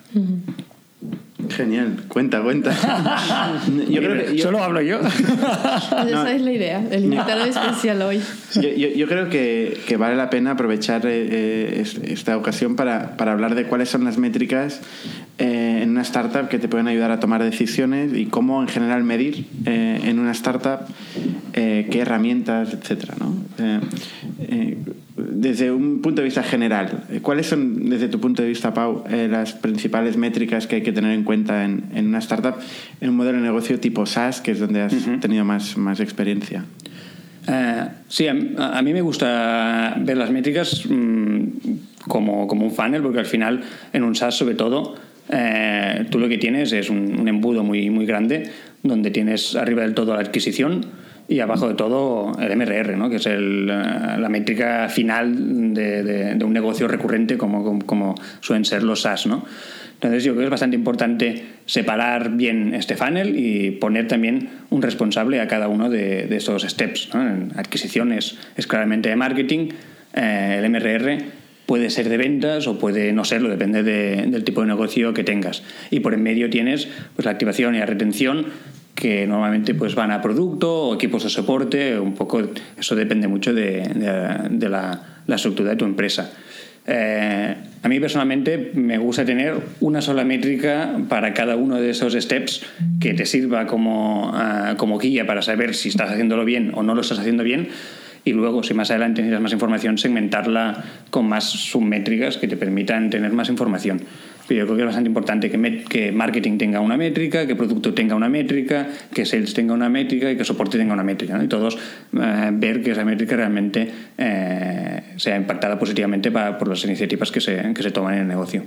Genial, 1.49 2.03
cuenta, 2.07 2.41
cuenta. 2.41 2.71
yo 3.89 4.01
creo 4.01 4.25
que 4.25 4.41
Solo 4.41 4.63
hablo 4.63 4.81
yo. 4.81 4.99
Esa 5.01 6.33
es 6.33 6.41
la 6.41 6.51
idea, 6.51 6.83
el 6.89 7.05
invitado 7.05 7.45
especial 7.45 8.01
hoy. 8.01 8.21
Yo, 8.55 9.07
creo 9.07 9.29
que, 9.29 9.77
que, 9.85 9.97
vale 9.97 10.15
la 10.15 10.29
pena 10.29 10.51
aprovechar 10.51 11.05
eh, 11.05 11.79
eh, 11.79 11.83
esta 12.05 12.37
ocasión 12.37 12.75
para, 12.75 13.17
para, 13.17 13.33
hablar 13.33 13.55
de 13.55 13.65
cuáles 13.65 13.89
son 13.89 14.03
las 14.03 14.17
métricas 14.17 14.81
eh, 15.37 15.79
en 15.81 15.89
una 15.89 16.01
startup 16.03 16.47
que 16.47 16.59
te 16.59 16.67
pueden 16.67 16.87
ayudar 16.87 17.11
a 17.11 17.19
tomar 17.19 17.43
decisiones 17.43 18.13
y 18.13 18.25
cómo 18.25 18.61
en 18.61 18.67
general 18.67 19.03
medir 19.03 19.47
en 19.65 20.19
una 20.19 20.31
startup 20.31 20.81
qué 21.53 21.99
herramientas, 21.99 22.73
etcétera. 22.73 23.15
¿no? 23.19 23.35
Desde 25.17 25.71
un 25.71 26.01
punto 26.01 26.21
de 26.21 26.25
vista 26.25 26.43
general, 26.43 27.03
¿cuáles 27.21 27.47
son, 27.47 27.89
desde 27.89 28.07
tu 28.07 28.19
punto 28.19 28.41
de 28.41 28.49
vista, 28.49 28.73
Pau, 28.73 29.03
eh, 29.09 29.27
las 29.29 29.53
principales 29.53 30.17
métricas 30.17 30.67
que 30.67 30.77
hay 30.77 30.81
que 30.81 30.91
tener 30.91 31.11
en 31.11 31.23
cuenta 31.23 31.63
en, 31.65 31.83
en, 31.93 32.07
una 32.07 32.19
startup, 32.19 32.55
en 32.99 33.09
un 33.09 33.15
modelo 33.15 33.37
de 33.37 33.43
negocio 33.43 33.79
tipo 33.79 34.05
SaaS, 34.05 34.41
que 34.41 34.51
es 34.51 34.59
donde 34.59 34.81
has 34.81 34.95
tenido 35.19 35.45
más, 35.45 35.77
más 35.77 35.99
experiencia? 35.99 36.65
Eh, 37.47 37.87
sí, 38.07 38.27
a, 38.27 38.33
mí 38.33 38.93
me 38.93 39.01
gusta 39.01 39.95
ver 39.99 40.17
las 40.17 40.31
métricas 40.31 40.85
mm, 40.87 41.43
como, 42.07 42.47
como, 42.47 42.65
un 42.65 42.71
funnel, 42.71 43.01
porque 43.01 43.19
al 43.19 43.25
final, 43.25 43.61
en 43.91 44.03
un 44.03 44.15
SaaS 44.15 44.35
sobre 44.35 44.55
todo, 44.55 44.95
eh, 45.29 46.05
tú 46.09 46.19
lo 46.19 46.27
que 46.27 46.37
tienes 46.37 46.71
es 46.71 46.89
un, 46.89 47.19
un 47.19 47.27
embudo 47.27 47.63
muy, 47.63 47.89
muy 47.89 48.05
grande, 48.05 48.49
donde 48.81 49.11
tienes 49.11 49.55
arriba 49.55 49.83
del 49.83 49.93
todo 49.93 50.13
la 50.13 50.21
adquisición, 50.21 50.85
y 51.27 51.39
abajo 51.39 51.69
de 51.69 51.75
todo 51.75 52.31
el 52.39 52.55
MRR, 52.55 52.97
¿no? 52.97 53.09
que 53.09 53.17
es 53.17 53.25
el, 53.25 53.69
eh, 53.69 54.17
la 54.19 54.29
métrica 54.29 54.89
final 54.89 55.73
de, 55.73 56.03
de, 56.35 56.45
un 56.45 56.53
negocio 56.53 56.87
recurrente 56.87 57.37
como, 57.37 57.79
como, 57.85 58.15
suelen 58.41 58.65
ser 58.65 58.83
los 58.83 59.01
SaaS. 59.01 59.27
¿no? 59.27 59.45
Entonces 59.93 60.23
yo 60.23 60.33
creo 60.33 60.41
que 60.41 60.45
es 60.45 60.51
bastante 60.51 60.75
importante 60.75 61.45
separar 61.65 62.31
bien 62.31 62.73
este 62.75 62.97
funnel 62.97 63.37
y 63.37 63.71
poner 63.71 64.07
también 64.07 64.49
un 64.69 64.81
responsable 64.81 65.39
a 65.39 65.47
cada 65.47 65.67
uno 65.67 65.89
de, 65.89 66.27
de 66.27 66.35
esos 66.35 66.63
steps. 66.63 67.09
¿no? 67.13 67.49
Adquisiciones 67.55 68.37
es 68.57 68.67
claramente 68.67 69.09
de 69.09 69.15
marketing, 69.15 69.69
eh, 70.13 70.59
el 70.59 70.69
MRR 70.69 71.43
puede 71.65 71.89
ser 71.89 72.09
de 72.09 72.17
ventas 72.17 72.67
o 72.67 72.77
puede 72.77 73.13
no 73.13 73.23
serlo, 73.23 73.49
depende 73.49 73.83
del 73.83 74.43
tipo 74.43 74.61
de 74.61 74.67
negocio 74.67 75.13
que 75.13 75.23
tengas. 75.23 75.63
Y 75.91 76.01
por 76.01 76.13
en 76.13 76.23
medio 76.23 76.49
tienes 76.49 76.87
pues, 77.15 77.25
la 77.25 77.31
activación 77.31 77.75
y 77.75 77.79
la 77.79 77.85
retención, 77.85 78.47
que 79.03 79.27
normalmente 79.27 79.75
pues 79.75 79.95
van 79.95 80.11
a 80.11 80.21
producto 80.21 80.87
o 80.87 80.95
equipos 80.95 81.27
de 81.27 81.29
soporte, 81.29 81.99
un 81.99 82.13
poco 82.15 82.39
eso 82.79 82.95
depende 82.95 83.27
mucho 83.27 83.53
de, 83.53 83.83
de, 83.83 84.69
la, 84.69 85.19
la, 85.27 85.35
estructura 85.35 85.71
de 85.71 85.75
tu 85.75 85.83
empresa. 85.83 86.31
Eh, 86.87 87.53
a 87.81 87.89
mí 87.89 87.99
personalmente 87.99 88.71
me 88.75 88.97
gusta 88.97 89.25
tener 89.25 89.55
una 89.81 90.01
sola 90.01 90.23
métrica 90.23 90.95
para 91.09 91.33
cada 91.33 91.57
uno 91.57 91.81
de 91.81 91.89
esos 91.89 92.13
steps 92.13 92.65
que 93.01 93.13
te 93.13 93.25
sirva 93.25 93.67
como, 93.67 94.29
uh, 94.29 94.77
como 94.77 94.97
guía 94.99 95.27
para 95.27 95.41
saber 95.41 95.75
si 95.75 95.89
estás 95.89 96.09
haciéndolo 96.09 96.45
bien 96.45 96.71
o 96.73 96.81
no 96.81 96.95
lo 96.95 97.01
estás 97.01 97.19
haciendo 97.19 97.43
bien 97.43 97.67
y 98.23 98.31
luego 98.31 98.63
si 98.63 98.73
más 98.73 98.89
adelante 98.89 99.21
necesitas 99.21 99.41
más 99.41 99.51
información 99.51 99.97
segmentarla 99.97 100.81
con 101.09 101.27
más 101.27 101.43
submétricas 101.43 102.37
que 102.37 102.47
te 102.47 102.55
permitan 102.55 103.09
tener 103.09 103.33
más 103.33 103.49
información. 103.49 103.99
Pero 104.47 104.59
yo 104.59 104.65
creo 104.65 104.75
que 104.75 104.83
es 104.83 104.87
bastante 104.87 105.07
importante 105.07 105.49
que, 105.49 105.85
que 105.87 106.11
marketing 106.11 106.57
tenga 106.57 106.79
una 106.79 106.97
métrica, 106.97 107.47
que 107.47 107.55
producto 107.55 107.93
tenga 107.93 108.15
una 108.15 108.29
métrica, 108.29 108.87
que 109.13 109.25
sales 109.25 109.53
tenga 109.53 109.73
una 109.73 109.89
métrica 109.89 110.31
y 110.31 110.37
que 110.37 110.43
soporte 110.43 110.77
tenga 110.77 110.93
una 110.93 111.03
métrica. 111.03 111.41
Y 111.43 111.47
todos 111.47 111.77
eh, 112.13 112.49
ver 112.53 112.83
que 112.83 112.91
esa 112.91 113.05
métrica 113.05 113.35
realmente 113.35 113.89
eh, 114.17 115.03
sea 115.15 115.37
impactada 115.37 115.79
positivamente 115.79 116.31
por 116.31 116.67
las 116.67 116.83
iniciativas 116.83 117.31
que 117.31 117.41
se, 117.41 117.73
que 117.73 117.83
se 117.83 117.91
toman 117.91 118.15
en 118.15 118.21
el 118.21 118.27
negocio. 118.27 118.63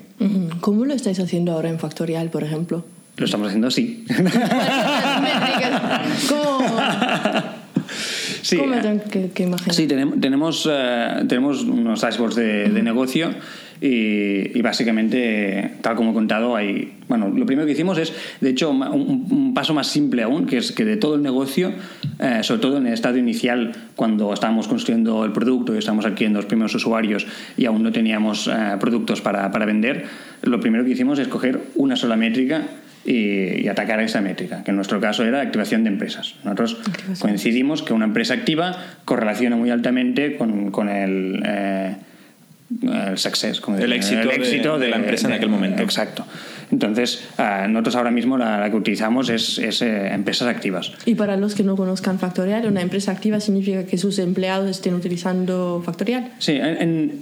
¿Cómo 0.61 0.85
lo 0.85 0.95
estáis 0.95 1.21
haciendo 1.21 1.53
ahora 1.53 1.69
en 1.69 1.79
Factorial, 1.79 2.31
por 2.31 2.43
ejemplo? 2.43 2.85
Lo 3.17 3.25
estamos 3.25 3.49
haciendo 3.49 3.69
así. 3.69 4.05
¿Cómo? 6.29 6.81
Sí, 8.43 8.59
¿Cómo 8.59 8.75
que, 9.11 9.31
que 9.31 9.51
sí 9.71 9.89
tenemos, 9.89 10.21
tenemos, 10.21 10.67
uh, 10.67 11.27
tenemos 11.27 11.65
unos 11.65 12.01
dashboards 12.01 12.37
de, 12.37 12.69
de 12.69 12.83
negocio 12.83 13.31
y, 13.81 14.61
básicamente, 14.63 15.73
tal 15.83 15.97
como 15.97 16.11
he 16.11 16.15
contado, 16.15 16.57
hay, 16.57 16.95
bueno, 17.09 17.29
lo 17.29 17.47
primero 17.47 17.67
que 17.67 17.73
hicimos 17.73 17.99
es, 17.99 18.13
de 18.41 18.51
hecho, 18.51 18.71
un, 18.71 19.53
paso 19.55 19.75
más 19.75 19.87
simple 19.87 20.23
aún, 20.23 20.47
que 20.47 20.59
es 20.59 20.73
que 20.73 20.85
de 20.85 20.97
todo 20.97 21.17
el 21.17 21.23
negocio, 21.23 21.73
eh, 22.19 22.41
sobre 22.43 22.61
todo 22.61 22.79
en 22.79 22.87
el 22.87 22.93
estado 22.93 23.19
inicial, 23.19 23.73
cuando 23.95 24.33
estábamos 24.33 24.69
construyendo 24.69 25.25
el 25.25 25.33
producto 25.33 25.75
y 25.75 25.79
estábamos 25.79 26.07
adquiriendo 26.07 26.39
los 26.39 26.47
primeros 26.47 26.75
usuarios 26.75 27.27
y 27.57 27.67
aún 27.67 27.83
no 27.83 27.93
teníamos 27.93 28.49
eh, 28.49 28.77
productos 28.81 29.21
para, 29.21 29.51
para, 29.51 29.67
vender, 29.67 30.05
lo 30.43 30.61
primero 30.61 30.85
que 30.85 30.91
hicimos 30.91 31.19
es 31.19 31.29
coger 31.29 31.61
una 31.75 31.97
sola 31.97 32.17
métrica 32.17 32.63
y, 33.07 33.69
atacar 33.69 34.01
a 34.01 34.05
esa 34.05 34.21
métrica, 34.21 34.65
que 34.65 34.71
en 34.71 34.77
nuestro 34.77 35.01
caso 35.01 35.25
era 35.25 35.41
activación 35.41 35.85
de 35.85 35.91
empresas. 35.91 36.35
Nosotros 36.45 36.79
coincidimos 37.21 37.83
que 37.83 37.93
una 37.93 38.05
empresa 38.05 38.35
activa 38.35 38.77
correlaciona 39.05 39.57
muy 39.57 39.71
altamente 39.71 40.37
con, 40.37 40.71
con 40.71 40.89
el... 40.89 41.43
Eh, 41.45 41.97
el 42.83 43.19
success, 43.19 43.61
como 43.61 43.79
el, 43.79 43.93
éxito, 43.93 44.23
el 44.23 44.31
éxito 44.31 44.79
de, 44.79 44.89
la 44.89 44.97
empresa 44.97 45.29
en 45.29 45.35
aquel 45.35 45.49
momento. 45.49 45.83
Exacto. 45.83 46.25
Entonces, 46.71 47.29
uh, 47.39 47.69
nosotros 47.69 47.97
ahora 47.97 48.11
mismo 48.11 48.37
la, 48.37 48.59
la 48.59 48.71
que 48.71 48.77
utilizamos 48.77 49.29
es, 49.29 49.59
es 49.59 49.83
eh, 49.83 50.09
empresas 50.13 50.49
activas. 50.49 50.93
Y 51.05 51.15
para 51.15 51.37
los 51.37 51.55
que 51.55 51.63
no 51.63 51.77
conozcan 51.77 52.19
Factorial, 52.19 52.67
una 52.67 52.81
empresa 52.81 53.13
activa 53.13 53.39
significa 53.39 53.87
que 53.87 53.99
sus 53.99 54.19
empleados 54.19 54.69
estén 54.69 54.95
utilizando 54.95 55.81
Factorial. 55.85 56.33
Sí, 56.39 56.59
en, 56.61 57.21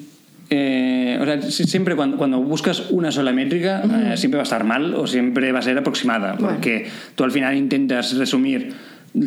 eh, 0.51 1.19
o 1.21 1.25
sea, 1.25 1.43
siempre 1.43 1.95
cuando, 1.97 2.17
cuando, 2.17 2.41
buscas 2.41 2.91
una 2.91 3.11
sola 3.13 3.33
métrica, 3.33 3.83
uh 3.85 3.89
-huh. 3.89 4.17
siempre 4.17 4.37
va 4.37 4.43
a 4.43 4.45
estar 4.45 4.65
mal 4.65 4.95
o 4.95 5.07
siempre 5.07 5.53
va 5.53 5.59
a 5.59 5.63
ser 5.63 5.77
aproximada, 5.77 6.37
porque 6.37 6.73
bueno. 6.73 6.95
tú 7.15 7.25
al 7.25 7.33
final 7.33 7.57
intentas 7.57 8.17
resumir 8.17 8.73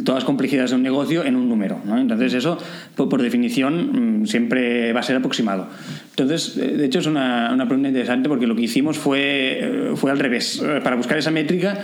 todas 0.04 0.22
las 0.22 0.24
complejidades 0.26 0.72
de 0.72 0.76
un 0.76 0.84
negocio 0.84 1.24
en 1.24 1.36
un 1.36 1.48
número. 1.48 1.80
¿no? 1.86 1.98
Entonces 1.98 2.34
eso, 2.34 2.58
por, 2.96 3.08
por, 3.08 3.22
definición, 3.22 4.22
mm, 4.22 4.26
siempre 4.26 4.92
va 4.92 5.00
a 5.00 5.04
ser 5.04 5.16
aproximado. 5.16 5.68
Entonces, 6.10 6.58
eh, 6.58 6.76
de 6.78 6.86
hecho, 6.86 7.00
es 7.00 7.06
una, 7.06 7.52
una 7.54 7.66
pregunta 7.68 7.88
interesante 7.88 8.28
porque 8.28 8.48
lo 8.48 8.56
que 8.56 8.64
hicimos 8.64 8.98
fue, 8.98 9.20
eh, 9.22 9.92
fue 9.96 10.12
al 10.12 10.20
revés. 10.20 10.62
Eh, 10.62 10.82
para 10.84 10.98
buscar 10.98 11.18
esa 11.18 11.32
métrica, 11.32 11.80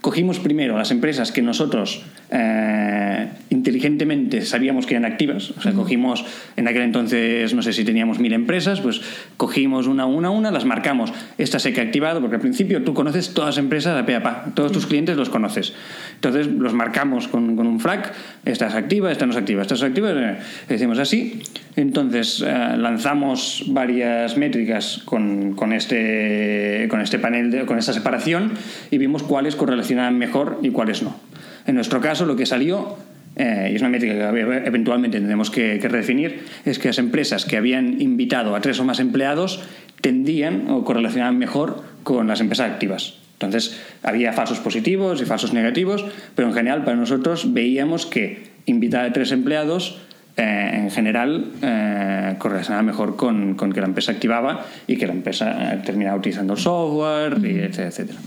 cogimos 0.00 0.38
primero 0.38 0.76
las 0.76 0.90
empresas 0.90 1.32
que 1.32 1.42
nosotros 1.42 2.02
eh, 2.30 3.28
inteligentemente 3.50 4.42
sabíamos 4.42 4.86
que 4.86 4.94
eran 4.94 5.10
activas. 5.10 5.50
O 5.52 5.60
sea, 5.60 5.72
cogimos, 5.72 6.24
en 6.56 6.68
aquel 6.68 6.82
entonces, 6.82 7.54
no 7.54 7.62
sé 7.62 7.72
si 7.72 7.84
teníamos 7.84 8.18
mil 8.18 8.32
empresas, 8.32 8.80
pues 8.80 9.00
cogimos 9.36 9.86
una, 9.86 10.06
una, 10.06 10.30
una, 10.30 10.50
las 10.50 10.64
marcamos. 10.64 11.12
Esta 11.38 11.58
se 11.58 11.72
que 11.72 11.80
ha 11.80 11.84
activado, 11.84 12.20
porque 12.20 12.36
al 12.36 12.42
principio 12.42 12.82
tú 12.82 12.94
conoces 12.94 13.34
todas 13.34 13.56
las 13.56 13.58
empresas 13.58 14.00
a 14.00 14.06
pe 14.06 14.16
a 14.16 14.22
pa, 14.22 14.52
todos 14.54 14.72
tus 14.72 14.86
clientes 14.86 15.16
los 15.16 15.30
conoces. 15.30 15.72
Entonces 16.14 16.46
los 16.46 16.74
marcamos 16.74 17.28
con, 17.28 17.56
con 17.56 17.66
un 17.66 17.80
flag, 17.80 18.12
esta 18.44 18.66
es 18.66 18.74
activa, 18.74 19.10
esta 19.10 19.26
no 19.26 19.32
es 19.32 19.38
activa, 19.38 19.62
esta 19.62 19.74
es 19.74 19.82
activa, 19.82 20.10
eh, 20.10 20.38
decimos 20.68 20.98
así. 20.98 21.40
Entonces 21.76 22.44
eh, 22.44 22.76
lanzamos 22.76 23.64
varias 23.68 24.36
métricas 24.36 25.00
con, 25.04 25.54
con, 25.54 25.72
este, 25.72 26.86
con 26.90 27.00
este 27.00 27.18
panel, 27.18 27.50
de, 27.50 27.66
con 27.66 27.78
esta 27.78 27.92
separación 27.92 28.52
y 28.90 28.98
vimos 28.98 29.22
cuáles 29.22 29.54
correlacionaban 29.54 30.18
mejor 30.18 30.58
y 30.62 30.70
cuáles 30.70 31.02
no. 31.02 31.27
En 31.68 31.74
nuestro 31.74 32.00
caso, 32.00 32.24
lo 32.24 32.34
que 32.34 32.46
salió, 32.46 32.96
eh, 33.36 33.68
y 33.70 33.76
es 33.76 33.82
una 33.82 33.90
métrica 33.90 34.32
que 34.32 34.40
eventualmente 34.40 35.18
tendremos 35.18 35.50
que, 35.50 35.78
que, 35.78 35.86
redefinir, 35.86 36.46
es 36.64 36.78
que 36.78 36.88
las 36.88 36.98
empresas 36.98 37.44
que 37.44 37.58
habían 37.58 38.00
invitado 38.00 38.56
a 38.56 38.62
tres 38.62 38.80
o 38.80 38.84
más 38.84 39.00
empleados 39.00 39.62
tendían 40.00 40.70
o 40.70 40.82
correlacionaban 40.82 41.36
mejor 41.36 41.84
con 42.04 42.26
las 42.26 42.40
empresas 42.40 42.70
activas. 42.70 43.18
Entonces, 43.34 43.78
había 44.02 44.32
falsos 44.32 44.60
positivos 44.60 45.20
y 45.20 45.26
falsos 45.26 45.52
negativos, 45.52 46.06
pero 46.34 46.48
en 46.48 46.54
general 46.54 46.84
para 46.84 46.96
nosotros 46.96 47.52
veíamos 47.52 48.06
que 48.06 48.48
invitar 48.64 49.04
a 49.04 49.12
tres 49.12 49.30
empleados 49.30 50.00
eh, 50.38 50.70
en 50.72 50.90
general 50.90 51.52
eh, 51.60 52.34
correlacionaba 52.38 52.82
mejor 52.82 53.16
con, 53.16 53.56
con, 53.56 53.74
que 53.74 53.80
la 53.82 53.88
empresa 53.88 54.12
activaba 54.12 54.64
y 54.86 54.96
que 54.96 55.06
la 55.06 55.12
empresa 55.12 55.82
terminaba 55.84 56.16
utilizando 56.16 56.54
el 56.54 56.58
software, 56.60 57.36
y 57.42 57.58
etcétera, 57.58 57.88
etcétera. 57.88 58.18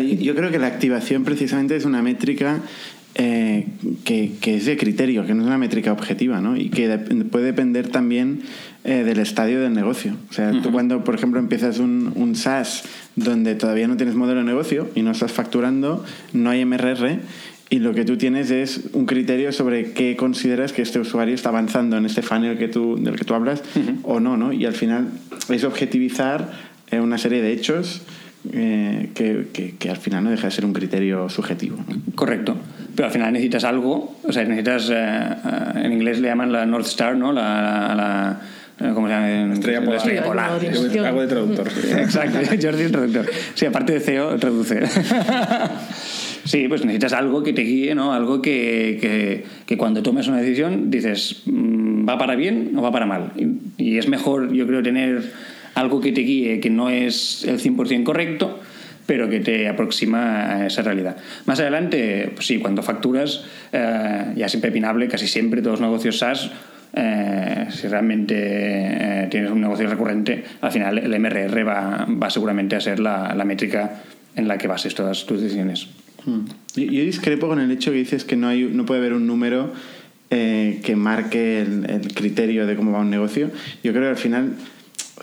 Yo 0.00 0.34
creo 0.34 0.50
que 0.50 0.58
la 0.58 0.66
activación 0.66 1.24
precisamente 1.24 1.76
es 1.76 1.84
una 1.84 2.02
métrica 2.02 2.60
eh, 3.14 3.66
que, 4.04 4.32
que, 4.40 4.56
es 4.56 4.64
de 4.64 4.76
criterio, 4.76 5.26
que 5.26 5.34
no 5.34 5.42
es 5.42 5.46
una 5.46 5.58
métrica 5.58 5.92
objetiva, 5.92 6.40
¿no? 6.40 6.56
Y 6.56 6.70
que 6.70 6.88
de, 6.88 6.98
puede 7.24 7.44
depender 7.44 7.88
también 7.88 8.40
eh, 8.84 9.04
del 9.04 9.18
estadio 9.18 9.60
del 9.60 9.74
negocio. 9.74 10.16
O 10.30 10.32
sea, 10.32 10.50
uh 10.50 10.54
-huh. 10.54 10.62
tú 10.62 10.72
cuando, 10.72 11.04
por 11.04 11.14
ejemplo, 11.14 11.38
empiezas 11.38 11.78
un, 11.78 12.12
un, 12.16 12.34
SaaS 12.34 12.84
donde 13.16 13.54
todavía 13.54 13.86
no 13.86 13.96
tienes 13.96 14.14
modelo 14.14 14.40
de 14.40 14.46
negocio 14.46 14.88
y 14.94 15.02
no 15.02 15.10
estás 15.10 15.32
facturando, 15.32 16.04
no 16.32 16.50
hay 16.50 16.64
MRR 16.64 17.20
y 17.72 17.78
lo 17.78 17.94
que 17.94 18.04
tú 18.04 18.18
tienes 18.18 18.50
es 18.50 18.90
un 18.92 19.06
criterio 19.06 19.50
sobre 19.50 19.92
qué 19.92 20.14
consideras 20.14 20.74
que 20.74 20.82
este 20.82 20.98
usuario 20.98 21.34
está 21.34 21.48
avanzando 21.48 21.96
en 21.96 22.04
este 22.04 22.20
funnel 22.20 22.58
que 22.58 22.68
tú, 22.68 22.98
del 23.02 23.16
que 23.16 23.24
tú 23.24 23.32
hablas 23.32 23.62
o 24.02 24.20
no, 24.20 24.36
¿no? 24.36 24.52
Y 24.52 24.66
al 24.66 24.74
final 24.74 25.08
es 25.48 25.64
objetivizar 25.64 26.52
eh, 26.90 27.00
una 27.00 27.16
serie 27.16 27.40
de 27.40 27.52
hechos 27.52 28.02
eh, 28.52 29.10
que, 29.14 29.46
que- 29.52 29.74
que 29.76 29.90
al 29.90 29.96
final 29.98 30.24
no 30.24 30.30
deja 30.30 30.46
de 30.46 30.50
ser 30.50 30.64
un 30.64 30.72
criterio 30.72 31.28
subjetivo. 31.28 31.76
¿no? 31.88 31.96
Correcto. 32.14 32.56
Pero 32.94 33.06
al 33.06 33.12
final 33.12 33.32
necesitas 33.32 33.64
algo, 33.64 34.16
o 34.22 34.32
sea, 34.32 34.44
necesitas, 34.44 34.90
eh, 34.90 34.94
eh, 34.96 35.80
en 35.84 35.92
inglés 35.92 36.20
le 36.20 36.28
llaman 36.28 36.52
la 36.52 36.66
North 36.66 36.86
Star, 36.86 37.16
¿no? 37.16 37.32
La, 37.32 37.94
la- 37.94 38.40
eh, 38.80 38.90
¿cómo 38.94 39.06
se 39.06 39.12
llama? 39.14 39.52
Estrella 39.54 39.78
la 39.80 39.84
polar. 39.84 39.96
estrella 39.98 40.24
polar. 40.24 40.50
Orientación. 40.52 41.04
Hago 41.06 41.20
de 41.20 41.26
traductor. 41.28 41.68
Exacto, 41.98 42.38
Jordi 42.62 42.82
el 42.82 42.90
traductor. 42.92 43.26
Sí, 43.54 43.66
aparte 43.66 43.92
de 43.94 44.00
CEO, 44.00 44.36
traduce. 44.36 44.80
Sí, 46.44 46.66
pues 46.68 46.80
necesitas 46.84 47.12
algo 47.12 47.44
que 47.44 47.52
te 47.52 47.62
guíe, 47.62 47.94
¿no? 47.94 48.12
Algo 48.12 48.42
que, 48.42 48.98
que, 49.00 49.44
que 49.64 49.76
cuando 49.76 50.02
tomes 50.02 50.26
una 50.26 50.38
decisión 50.38 50.90
dices, 50.90 51.42
mm, 51.46 52.08
¿va 52.08 52.18
para 52.18 52.34
bien 52.34 52.72
o 52.76 52.82
va 52.82 52.90
para 52.90 53.06
mal? 53.06 53.30
Y, 53.36 53.82
y 53.92 53.98
es 53.98 54.08
mejor, 54.08 54.52
yo 54.52 54.66
creo, 54.66 54.82
tener 54.82 55.22
algo 55.74 56.00
que 56.00 56.12
te 56.12 56.22
guíe 56.22 56.60
que 56.60 56.70
no 56.70 56.90
es 56.90 57.44
el 57.44 57.58
100% 57.58 58.04
correcto, 58.04 58.60
pero 59.06 59.28
que 59.28 59.40
te 59.40 59.68
aproxima 59.68 60.52
a 60.52 60.66
esa 60.66 60.82
realidad. 60.82 61.16
Más 61.46 61.60
adelante, 61.60 62.30
pues 62.34 62.46
sí, 62.46 62.58
cuando 62.58 62.82
facturas, 62.82 63.44
eh, 63.72 64.32
ya 64.36 64.46
es 64.46 64.54
impepinable, 64.54 65.08
casi 65.08 65.26
siempre 65.26 65.60
todos 65.60 65.80
los 65.80 65.88
negocios 65.88 66.18
SaaS 66.18 66.50
eh, 66.94 67.68
si 67.70 67.88
realmente 67.88 68.34
eh, 68.36 69.28
tienes 69.30 69.50
un 69.50 69.62
negocio 69.62 69.88
recurrente, 69.88 70.44
al 70.60 70.70
final 70.70 70.98
el 70.98 71.20
MRR 71.20 71.66
va, 71.66 72.06
va 72.06 72.28
seguramente 72.28 72.76
a 72.76 72.80
ser 72.80 73.00
la, 73.00 73.34
la 73.34 73.44
métrica 73.44 74.02
en 74.36 74.46
la 74.46 74.58
que 74.58 74.68
bases 74.68 74.94
todas 74.94 75.24
tus 75.24 75.40
decisiones. 75.40 75.88
Mm. 76.26 76.40
Yo, 76.76 77.02
discrepo 77.02 77.48
con 77.48 77.60
el 77.60 77.70
hecho 77.70 77.92
que 77.92 77.98
dices 77.98 78.24
que 78.24 78.36
no, 78.36 78.48
hay, 78.48 78.64
no 78.64 78.84
puede 78.84 79.00
haber 79.00 79.14
un 79.14 79.26
número 79.26 79.72
eh, 80.30 80.80
que 80.84 80.94
marque 80.94 81.62
el, 81.62 81.88
el 81.88 82.14
criterio 82.14 82.66
de 82.66 82.76
cómo 82.76 82.92
va 82.92 83.00
un 83.00 83.10
negocio. 83.10 83.50
Yo 83.82 83.92
creo 83.92 84.04
que 84.04 84.10
al 84.10 84.16
final 84.16 84.52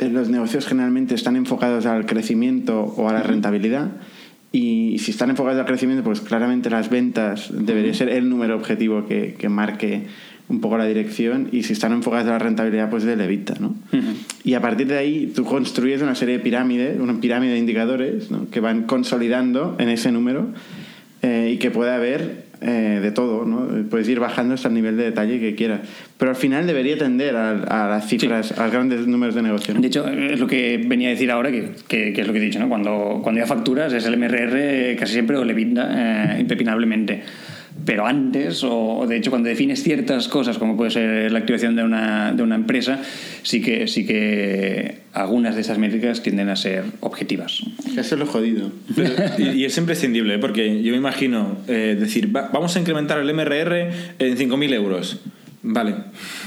los 0.01 0.29
negocios 0.29 0.65
generalmente 0.65 1.15
están 1.15 1.35
enfocados 1.35 1.85
al 1.85 2.05
crecimiento 2.05 2.81
o 2.81 3.09
a 3.09 3.13
la 3.13 3.23
rentabilidad. 3.23 3.91
Y 4.51 4.97
si 4.99 5.11
están 5.11 5.29
enfocados 5.29 5.59
al 5.59 5.65
crecimiento, 5.65 6.03
pues 6.03 6.21
claramente 6.21 6.69
las 6.69 6.89
ventas 6.89 7.49
debería 7.51 7.93
ser 7.93 8.09
el 8.09 8.29
número 8.29 8.55
objetivo 8.55 9.05
que, 9.05 9.35
que 9.37 9.49
marque 9.49 10.07
un 10.47 10.59
poco 10.59 10.77
la 10.77 10.85
dirección. 10.85 11.49
Y 11.51 11.63
si 11.63 11.73
están 11.73 11.93
enfocados 11.93 12.27
a 12.27 12.31
la 12.31 12.39
rentabilidad, 12.39 12.89
pues 12.89 13.03
de 13.03 13.15
levita, 13.15 13.53
¿no? 13.59 13.75
Y 14.43 14.55
a 14.55 14.61
partir 14.61 14.87
de 14.87 14.97
ahí 14.97 15.31
tú 15.35 15.45
construyes 15.45 16.01
una 16.01 16.15
serie 16.15 16.37
de 16.37 16.43
pirámides, 16.43 16.99
una 16.99 17.19
pirámide 17.21 17.53
de 17.53 17.59
indicadores 17.59 18.31
¿no? 18.31 18.49
que 18.49 18.59
van 18.59 18.83
consolidando 18.83 19.75
en 19.77 19.89
ese 19.89 20.11
número 20.11 20.47
eh, 21.21 21.51
y 21.53 21.57
que 21.57 21.69
puede 21.69 21.91
haber 21.91 22.48
eh, 22.61 22.99
de 23.01 23.11
todo, 23.11 23.45
¿no? 23.45 23.67
Puedes 23.89 24.07
ir 24.09 24.19
bajando 24.19 24.53
hasta 24.53 24.67
el 24.67 24.73
nivel 24.73 24.97
de 24.97 25.03
detalle 25.05 25.39
que 25.39 25.55
quieras. 25.55 25.81
Pero 26.17 26.31
al 26.31 26.37
final 26.37 26.67
debería 26.67 26.97
tender 26.97 27.35
a, 27.35 27.51
a 27.51 27.87
las 27.89 28.07
cifras, 28.07 28.57
a 28.57 28.63
los 28.63 28.71
grandes 28.73 29.07
números 29.07 29.35
de 29.35 29.41
negocio. 29.41 29.73
¿no? 29.73 29.81
De 29.81 29.87
hecho, 29.87 30.07
es 30.07 30.39
lo 30.39 30.47
que 30.47 30.83
venía 30.85 31.07
a 31.09 31.11
decir 31.11 31.31
ahora, 31.31 31.51
que, 31.51 31.71
que- 31.87 32.11
que 32.13 32.21
es 32.21 32.27
lo 32.27 32.33
que 32.33 32.39
he 32.39 32.43
dicho, 32.43 32.59
¿no? 32.59 32.67
Cuando, 32.69 33.19
cuando 33.23 33.39
ya 33.41 33.47
facturas 33.47 33.93
es 33.93 34.05
el 34.05 34.17
MRR 34.17 34.95
casi 34.97 35.13
siempre 35.13 35.37
o 35.37 35.45
le 35.45 35.53
eh, 35.59 36.37
impepinablemente. 36.39 37.23
Pero 37.85 38.05
antes, 38.05 38.63
o 38.63 38.97
o 38.99 39.07
de 39.07 39.17
hecho 39.17 39.29
cuando 39.31 39.49
defines 39.49 39.83
ciertas 39.83 40.27
cosas, 40.27 40.57
como 40.57 40.75
puede 40.77 40.91
ser 40.91 41.31
la 41.31 41.39
activación 41.39 41.75
de 41.75 41.83
una, 41.83 42.33
de 42.33 42.43
una 42.43 42.55
empresa, 42.55 42.99
sí 43.43 43.61
que, 43.61 43.87
sí 43.87 44.05
que 44.05 44.99
algunas 45.13 45.55
de 45.55 45.61
esas 45.61 45.77
métricas 45.77 46.21
tienden 46.21 46.49
a 46.49 46.55
ser 46.55 46.83
objetivas. 46.99 47.61
Eso 47.97 48.01
es 48.15 48.19
lo 48.19 48.25
jodido. 48.25 48.71
Pero- 48.95 49.13
y, 49.37 49.61
y 49.61 49.65
es 49.65 49.77
imprescindible, 49.77 50.37
porque 50.39 50.81
yo 50.83 50.91
me 50.91 50.97
imagino 50.97 51.57
eh, 51.67 51.95
decir, 51.99 52.35
"Va- 52.35 52.49
vamos 52.53 52.75
a 52.75 52.79
incrementar 52.79 53.19
el 53.19 53.29
MRR 53.33 53.89
en 54.19 54.37
5.000 54.37 54.73
euros. 54.73 55.19
Vale, 55.61 55.93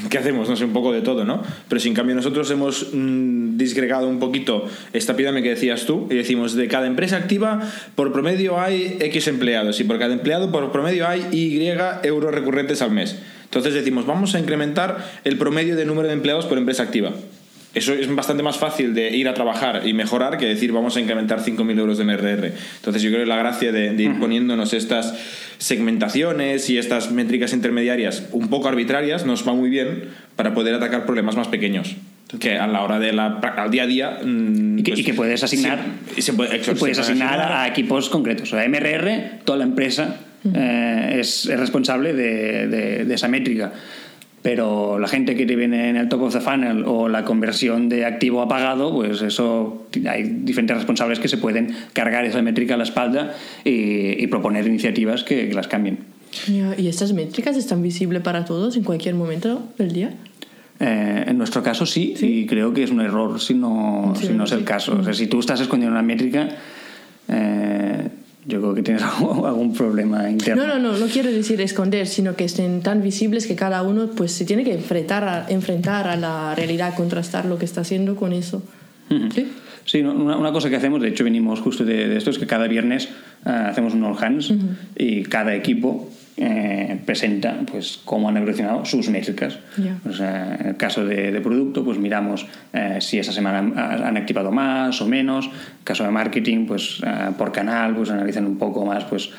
¿qué 0.09 0.16
hacemos? 0.16 0.49
No 0.49 0.57
sé, 0.57 0.64
un 0.64 0.73
poco 0.73 0.90
de 0.90 1.02
todo, 1.02 1.26
¿no? 1.26 1.43
Pero 1.69 1.80
si 1.80 1.89
en 1.89 1.95
cambio 1.95 2.15
nosotros 2.15 2.50
hemos 2.50 2.89
mm, 2.95 3.58
disgregado 3.58 4.08
un 4.08 4.19
poquito 4.19 4.67
esta 4.95 5.17
pirámide 5.17 5.43
que 5.43 5.50
decías 5.50 5.84
tú 5.84 6.06
y 6.10 6.15
decimos, 6.15 6.54
de 6.54 6.67
cada 6.67 6.87
empresa 6.87 7.19
activa, 7.19 7.60
por 7.95 8.10
promedio 8.13 8.58
hay 8.58 8.97
X 9.00 9.28
empleados 9.28 9.80
y 9.80 9.84
por 9.84 9.99
cada 9.99 10.15
empleado, 10.15 10.50
por 10.50 10.73
promedio 10.73 11.06
hay 11.06 11.28
Y 11.30 11.63
euros 12.04 12.34
recurrentes 12.34 12.80
al 12.80 12.91
mes. 12.91 13.19
Entonces 13.45 13.75
decimos, 13.75 14.06
vamos 14.06 14.34
a 14.34 14.39
incrementar 14.39 15.04
el 15.25 15.37
promedio 15.37 15.76
de 15.76 15.84
número 15.84 16.08
de 16.08 16.15
empleados 16.15 16.47
por 16.47 16.56
empresa 16.56 16.82
activa. 16.82 17.13
Eso 17.75 17.95
es 17.95 18.15
bastante 18.15 18.43
más 18.43 18.58
fácil 18.58 18.93
de 18.95 19.17
ir 19.17 19.28
a 19.28 19.35
trabajar 19.35 19.82
y 19.87 19.95
mejorar 19.95 20.37
que 20.37 20.45
decir 20.47 20.73
vamos 20.73 20.97
a 20.97 21.00
incrementar 21.00 21.41
5.000 21.43 21.78
euros 21.78 21.97
de 21.99 22.04
MRR. 22.04 22.52
Entonces 22.76 23.00
yo 23.02 23.08
creo 23.11 23.23
que 23.23 23.26
la 23.26 23.37
gracia 23.37 23.73
de, 23.73 23.93
de 23.95 24.02
ir 24.02 24.19
poniéndonos 24.19 24.75
estas 24.75 25.15
segmentaciones 25.56 26.69
y 26.71 26.76
estas 26.78 27.11
métricas 27.11 27.52
intermediarias 27.52 28.25
un 28.32 28.49
poco 28.49 28.69
arbitrarias 28.69 29.25
nos 29.25 29.47
va 29.47 29.54
muy 29.54 29.71
bien 29.71 30.04
para 30.37 30.52
poder 30.54 30.75
atacar 30.75 31.06
problemas 31.06 31.35
más 31.37 31.49
pequeños. 31.49 31.97
Que 32.41 32.56
a 32.58 32.67
la 32.67 32.82
hora 32.82 32.99
de 32.99 33.13
la, 33.13 33.26
al 33.39 33.71
día 33.71 33.82
a 33.82 33.87
día... 33.87 34.19
mm, 34.25 34.78
Y 34.78 34.82
que, 34.82 34.91
pues, 34.93 35.00
y 35.00 35.04
que 35.04 35.15
puedes 35.15 35.43
asignar, 35.43 35.78
sí, 36.08 36.15
y 36.17 36.23
se 36.23 36.32
puede, 36.32 36.58
puedes 36.78 36.97
se 36.97 37.02
asignar 37.02 37.41
a 37.41 37.69
equipos 37.69 38.08
concretos. 38.08 38.52
O 38.52 38.56
sea, 38.56 38.67
MRR, 38.69 39.41
toda 39.45 39.58
la 39.58 39.65
empresa 39.65 40.17
eh, 40.54 41.17
es, 41.21 41.45
es 41.47 41.58
responsable 41.61 42.15
de, 42.15 42.69
de- 42.69 43.04
de 43.04 43.15
esa 43.15 43.28
métrica. 43.28 43.73
Pero 44.43 44.99
la 44.99 45.07
gente 45.07 45.37
que 45.37 45.47
te 45.47 45.55
viene 45.55 45.89
en 45.89 45.97
el 45.97 46.09
top 46.09 46.23
of 46.23 46.33
the 46.33 46.41
funnel 46.41 46.83
o 46.85 47.09
la 47.09 47.25
conversión 47.25 47.89
de 47.89 48.05
activo 48.05 48.43
a 48.43 48.49
pagado, 48.49 48.93
pues 48.93 49.23
eso 49.23 49.87
hay 50.09 50.25
diferentes 50.25 50.76
responsables 50.76 51.21
que 51.21 51.28
se 51.28 51.37
pueden 51.39 51.75
cargar 51.93 52.25
esa 52.25 52.43
métrica 52.43 52.75
a 52.75 52.76
la 52.76 52.83
espalda 52.83 53.35
y, 53.65 54.21
y 54.23 54.26
proponer 54.26 54.67
iniciativas 54.67 55.23
que, 55.23 55.49
que 55.49 55.55
las 55.55 55.69
cambien. 55.69 55.99
¿Y 56.76 56.89
estas 56.89 57.13
métricas 57.13 57.57
están 57.57 57.83
visibles 57.83 58.23
para 58.23 58.45
todos 58.45 58.76
en 58.76 58.83
cualquier 58.83 59.15
momento 59.15 59.63
del 59.78 59.93
día? 59.93 60.11
Eh, 60.81 61.25
en 61.28 61.39
nuestro 61.39 61.63
caso 61.63 61.87
sí, 61.87 62.15
y 62.21 62.47
creo 62.47 62.73
que 62.75 62.83
es 62.83 62.91
un 62.91 63.00
error 63.00 63.39
si 63.41 63.55
no, 63.55 64.15
Sí, 64.17 64.26
si 64.26 64.33
no 64.33 64.45
es 64.45 64.52
el 64.52 64.61
sí. 64.61 64.65
caso. 64.65 64.97
O 64.99 65.05
sea, 65.05 65.15
si 65.15 65.28
tú 65.28 65.39
estás 65.39 65.61
escondiendo 65.61 65.93
una 65.93 66.02
métrica, 66.02 66.49
eh, 67.28 67.92
yo 68.45 68.61
creo 68.61 68.75
que 68.75 68.83
tienes 68.83 69.02
algún, 69.45 69.75
problema 69.75 70.28
interno. 70.28 70.67
No, 70.67 70.78
no, 70.78 70.93
no, 70.93 70.99
no 70.99 71.07
quiero 71.07 71.31
decir 71.31 71.61
esconder, 71.61 72.07
sino 72.07 72.35
que 72.35 72.45
estén 72.45 72.83
tan 72.83 73.02
visibles 73.02 73.47
que 73.47 73.55
cada 73.55 73.83
uno 73.83 74.09
pues 74.09 74.33
se 74.33 74.45
tiene 74.45 74.65
que 74.65 74.75
enfrentar 74.75 75.25
a, 75.25 75.47
enfrentar 75.49 76.09
a 76.09 76.17
la 76.17 76.55
realidad, 76.55 76.95
contrastar 76.95 77.45
lo 77.47 77.59
que 77.59 77.65
está 77.65 77.83
haciendo 77.83 78.17
con 78.17 78.33
eso. 78.33 78.63
¿Sí? 79.35 79.47
Sí, 79.85 80.02
no, 80.02 80.13
una, 80.13 80.37
una 80.37 80.52
cosa 80.52 80.71
que 80.71 80.76
hacemos, 80.76 81.02
de 81.02 81.09
hecho 81.09 81.25
venimos 81.25 81.61
justo 81.61 81.85
de, 81.85 82.09
de 82.09 82.17
esto, 82.17 82.31
es 82.31 82.39
que 82.39 82.47
cada 82.47 82.67
viernes 82.67 83.09
eh, 83.45 83.50
hacemos 83.50 83.95
un 83.95 84.05
all 84.05 84.17
hands 84.19 84.52
y 84.97 85.25
cada 85.25 85.55
equipo 85.55 86.09
eh, 86.36 86.99
presenta 87.04 87.56
pues 87.71 88.00
cómo 88.04 88.28
han 88.28 88.36
evolucionado 88.36 88.84
sus 88.84 89.08
métricas. 89.10 89.58
O 90.08 90.12
sea, 90.12 90.56
en 90.60 90.66
el 90.68 90.76
caso 90.76 91.04
de, 91.04 91.30
de 91.30 91.40
producto, 91.40 91.84
pues 91.84 91.99
miramos 91.99 92.47
eh, 92.73 92.99
si 93.00 93.18
esa 93.18 93.32
semana 93.32 93.58
han, 93.58 93.78
han 93.78 94.16
activado 94.16 94.50
más 94.50 95.00
o 95.02 95.06
menos. 95.08 95.47
En 95.47 95.52
el 95.52 95.84
caso 95.84 96.04
de 96.04 96.10
marketing, 96.10 96.66
pues 96.66 97.00
eh, 97.04 97.30
por 97.36 97.52
canal, 97.52 97.95
pues 97.95 98.10
analizan 98.10 98.47
un 98.47 98.56
poco 98.56 98.84
más 98.86 99.04
pues 99.04 99.30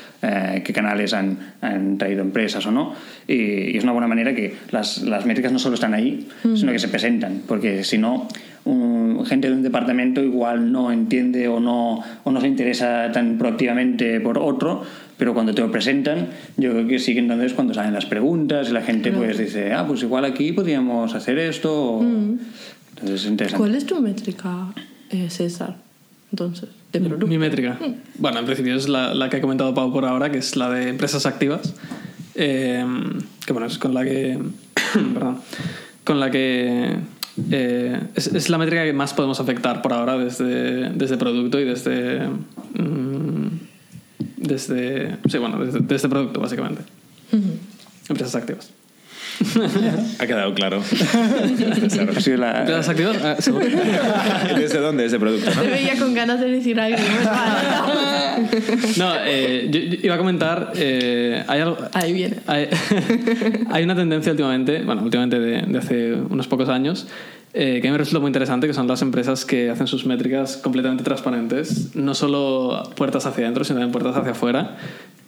qué 0.64 0.72
canales 0.74 1.14
han, 1.14 1.38
han 1.62 1.98
traído 1.98 2.22
empresas 2.22 2.66
o 2.66 2.72
no. 2.72 2.94
Y, 3.28 3.34
y 3.74 3.78
es 3.78 3.84
una 3.84 3.92
buena 3.94 4.08
manera 4.08 4.34
que 4.34 4.56
las, 4.72 5.02
las 5.02 5.26
métricas 5.26 5.52
no 5.52 5.60
solo 5.60 5.76
están 5.76 5.94
ahí, 5.94 6.28
sino 6.56 6.72
que 6.72 6.80
se 6.80 6.88
presentan, 6.88 7.42
porque 7.48 7.84
si 7.84 7.98
no, 7.98 8.28
un- 8.66 9.26
gente 9.26 9.50
de 9.50 9.54
un 9.56 9.64
departamento 9.64 10.24
igual 10.24 10.72
no 10.72 10.92
entiende 10.92 11.48
o 11.50 11.60
no, 11.60 12.02
o 12.24 12.32
no 12.32 12.40
se 12.40 12.48
interesa 12.48 13.12
tan 13.12 13.38
proactivamente 13.38 14.20
por 14.22 14.38
otro, 14.38 14.84
pero 15.18 15.34
cuando 15.34 15.54
te 15.54 15.62
lo 15.62 15.72
presentan, 15.72 16.28
yo 16.58 16.72
creo 16.72 16.88
que 16.88 17.00
sí 17.00 17.14
que 17.14 17.20
entonces 17.20 17.54
cuando 17.54 17.74
salen 17.74 17.94
las 17.94 18.06
preguntas 18.06 18.70
y 18.70 18.74
la 18.74 18.82
gente 18.82 19.12
pues 19.12 19.38
dice, 19.38 19.74
ah, 19.74 19.86
pues 19.88 20.02
igual 20.04 20.26
aquí 20.26 20.52
podríamos 20.52 21.14
hacer 21.14 21.38
esto. 21.40 21.74
o- 21.98 22.04
Entonces 22.04 23.22
es 23.22 23.26
interesante. 23.28 23.58
¿Cuál 23.58 23.76
es 23.76 23.86
tu 23.86 24.00
métrica, 24.02 24.68
eh, 25.10 25.30
César? 25.30 25.76
Entonces, 26.32 26.70
de 26.92 27.00
producto. 27.00 27.28
Mi 27.28 27.38
métrica. 27.38 27.78
Bueno, 28.18 28.40
en 28.40 28.46
principio 28.46 28.76
es 28.76 28.90
la, 28.90 29.14
la 29.14 29.30
que 29.30 29.38
ha 29.38 29.42
comentado 29.42 29.74
Pau 29.76 29.94
por 29.94 30.06
ahora, 30.06 30.32
que 30.32 30.40
es 30.40 30.56
la 30.56 30.70
de 30.72 30.90
empresas 30.90 31.26
activas. 31.28 31.76
eh, 32.36 32.84
que 33.46 33.54
bueno, 33.54 33.68
es 33.68 33.78
con 33.78 33.94
la 33.94 34.04
que. 34.04 34.40
perdón. 35.14 35.38
Con 36.04 36.20
la 36.20 36.32
que. 36.32 36.96
eh, 37.52 38.00
es, 38.16 38.28
es 38.28 38.50
la 38.50 38.58
métrica 38.58 38.84
que 38.84 38.94
más 38.94 39.14
podemos 39.14 39.40
afectar 39.40 39.82
por 39.84 39.94
ahora 39.94 40.18
desde, 40.18 40.90
desde 40.90 41.18
producto 41.18 41.60
y 41.60 41.66
desde. 41.66 42.22
Desde. 44.44 45.18
Sí, 45.30 45.38
bueno, 45.40 45.58
desde, 45.64 45.80
desde 45.80 46.08
producto, 46.10 46.40
básicamente. 46.40 46.82
Empresas 48.10 48.36
activas. 48.36 48.70
Ha 50.20 50.28
quedado 50.28 50.54
claro. 50.54 50.82
La- 52.38 52.60
¿Empresas 52.62 52.90
activas? 52.90 53.18
Ah, 53.24 53.36
seguro. 53.40 53.66
¿Desde 54.56 54.80
dónde 54.80 55.06
ese 55.06 55.18
producto? 55.20 55.50
Te 55.52 55.68
veía 55.68 55.98
con 55.98 56.14
ganas 56.14 56.40
de 56.40 56.50
decir 56.52 56.80
algo. 56.80 56.98
¿no? 56.98 57.94
No, 58.98 59.14
eh, 59.26 59.68
yo, 59.72 59.80
yo 59.80 59.98
iba 60.04 60.16
a 60.16 60.18
comentar. 60.18 60.74
eh, 60.76 61.44
hay 61.48 61.62
algo. 61.62 61.78
Ahí 61.94 62.14
viene. 62.14 62.38
Hay, 62.48 62.68
hay 63.72 63.84
una 63.84 63.96
tendencia 63.96 64.32
últimamente, 64.32 64.82
bueno, 64.84 65.04
últimamente 65.04 65.40
de, 65.40 65.62
de 65.64 65.78
hace 65.80 66.14
unos 66.14 66.48
pocos 66.48 66.70
años, 66.70 67.08
eh, 67.54 67.80
que 67.82 67.92
me 67.92 67.98
resulta 67.98 68.20
muy 68.20 68.30
interesante, 68.30 68.66
que 68.68 68.74
son 68.74 68.88
las 68.88 69.02
empresas 69.02 69.46
que 69.46 69.70
hacen 69.70 69.88
sus 69.88 70.06
métricas 70.06 70.58
completamente 70.58 71.04
transparentes, 71.04 71.96
no 71.96 72.16
solo 72.16 72.84
puertas 72.96 73.26
hacia 73.26 73.44
adentro, 73.44 73.64
sino 73.64 73.80
también 73.80 73.92
puertas 73.92 74.16
hacia 74.16 74.32
afuera. 74.32 74.78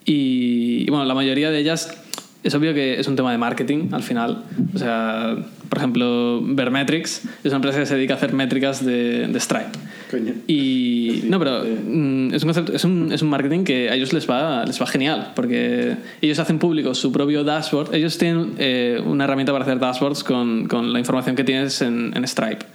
Y, 0.05 0.83
y, 0.85 0.89
bueno, 0.89 1.05
la 1.05 1.13
mayoría 1.13 1.51
de 1.51 1.59
ellas 1.59 1.95
es 2.43 2.53
obvio 2.55 2.73
que 2.73 2.99
es 2.99 3.07
un 3.07 3.15
tema 3.15 3.31
de 3.31 3.37
marketing 3.37 3.89
al 3.91 4.03
final. 4.03 4.43
O 4.73 4.77
sea, 4.77 5.35
por 5.69 5.77
ejemplo, 5.77 6.41
Vermetrics 6.43 7.23
es 7.43 7.45
una 7.45 7.55
empresa 7.55 7.79
que 7.79 7.85
se 7.85 7.95
dedica 7.95 8.13
a 8.13 8.17
hacer 8.17 8.33
métricas 8.33 8.85
de, 8.85 9.27
de 9.27 9.39
Stripe. 9.39 9.71
Coño. 10.11 10.33
Y 10.47 11.23
no, 11.25 11.39
pero 11.39 11.63
mm, 11.63 12.33
es 12.33 12.43
un, 12.43 12.47
concepto, 12.47 12.73
es, 12.73 12.83
un, 12.83 13.11
es 13.11 13.21
un 13.21 13.29
marketing 13.29 13.63
que 13.63 13.89
a 13.89 13.95
ellos 13.95 14.13
les 14.13 14.29
va, 14.29 14.65
les 14.65 14.79
va 14.81 14.87
genial, 14.87 15.31
porque 15.35 15.95
ellos 16.21 16.39
hacen 16.39 16.59
público 16.59 16.93
su 16.93 17.11
propio 17.11 17.43
dashboard. 17.43 17.93
Ellos 17.93 18.17
tienen 18.17 18.53
eh, 18.57 19.01
una 19.05 19.23
herramienta 19.23 19.51
para 19.51 19.63
hacer 19.63 19.79
dashboards 19.79 20.23
con, 20.23 20.67
con 20.67 20.93
la 20.93 20.99
información 20.99 21.35
que 21.35 21.43
tienes 21.43 21.81
en, 21.81 22.13
en 22.15 22.27
Stripe. 22.27 22.65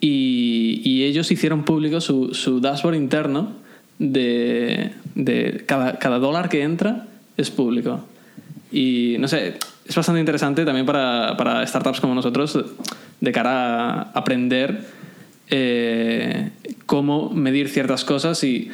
Y, 0.00 0.80
y, 0.84 1.04
ellos 1.04 1.30
hicieron 1.30 1.64
público 1.64 2.00
su, 2.00 2.32
su 2.32 2.60
dashboard 2.60 2.94
interno 2.94 3.52
de, 3.98 4.92
de 5.14 5.62
cada, 5.66 5.98
cada 5.98 6.18
dólar 6.18 6.48
que 6.48 6.62
entra 6.62 7.06
es 7.36 7.50
público. 7.50 8.04
Y 8.72 9.16
no 9.18 9.28
sé, 9.28 9.54
es 9.90 9.96
bastante 9.96 10.20
interesante 10.20 10.64
también 10.64 10.86
para, 10.86 11.36
para 11.36 11.66
startups 11.66 12.00
como 12.00 12.14
nosotros 12.14 12.56
de 13.20 13.32
cara 13.32 13.92
a 13.92 14.00
aprender 14.14 14.84
eh, 15.48 16.50
cómo 16.86 17.30
medir 17.30 17.68
ciertas 17.68 18.04
cosas 18.04 18.42
y 18.44 18.70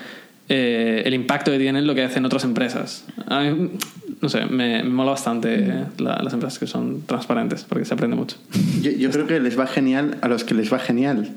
eh, 0.50 1.02
el 1.06 1.14
impacto 1.14 1.50
que 1.50 1.58
tienen 1.58 1.86
lo 1.86 1.94
que 1.94 2.04
hacen 2.04 2.26
otras 2.26 2.44
empresas. 2.44 3.06
A 3.28 3.40
mí, 3.40 3.70
no 4.20 4.28
sé, 4.28 4.44
me, 4.44 4.82
me 4.82 4.90
mola 4.90 5.12
bastante 5.12 5.86
la, 5.96 6.22
las 6.22 6.34
empresas 6.34 6.58
que 6.58 6.66
son 6.66 7.06
transparentes 7.06 7.64
porque 7.64 7.86
se 7.86 7.94
aprende 7.94 8.14
mucho. 8.14 8.36
Yo, 8.82 8.90
yo, 8.90 9.10
creo 9.10 9.26
que 9.26 9.40
les 9.40 9.58
va 9.58 9.66
genial 9.66 10.18
a 10.20 10.28
los 10.28 10.44
que 10.44 10.52
les 10.52 10.70
va 10.70 10.78
genial. 10.78 11.30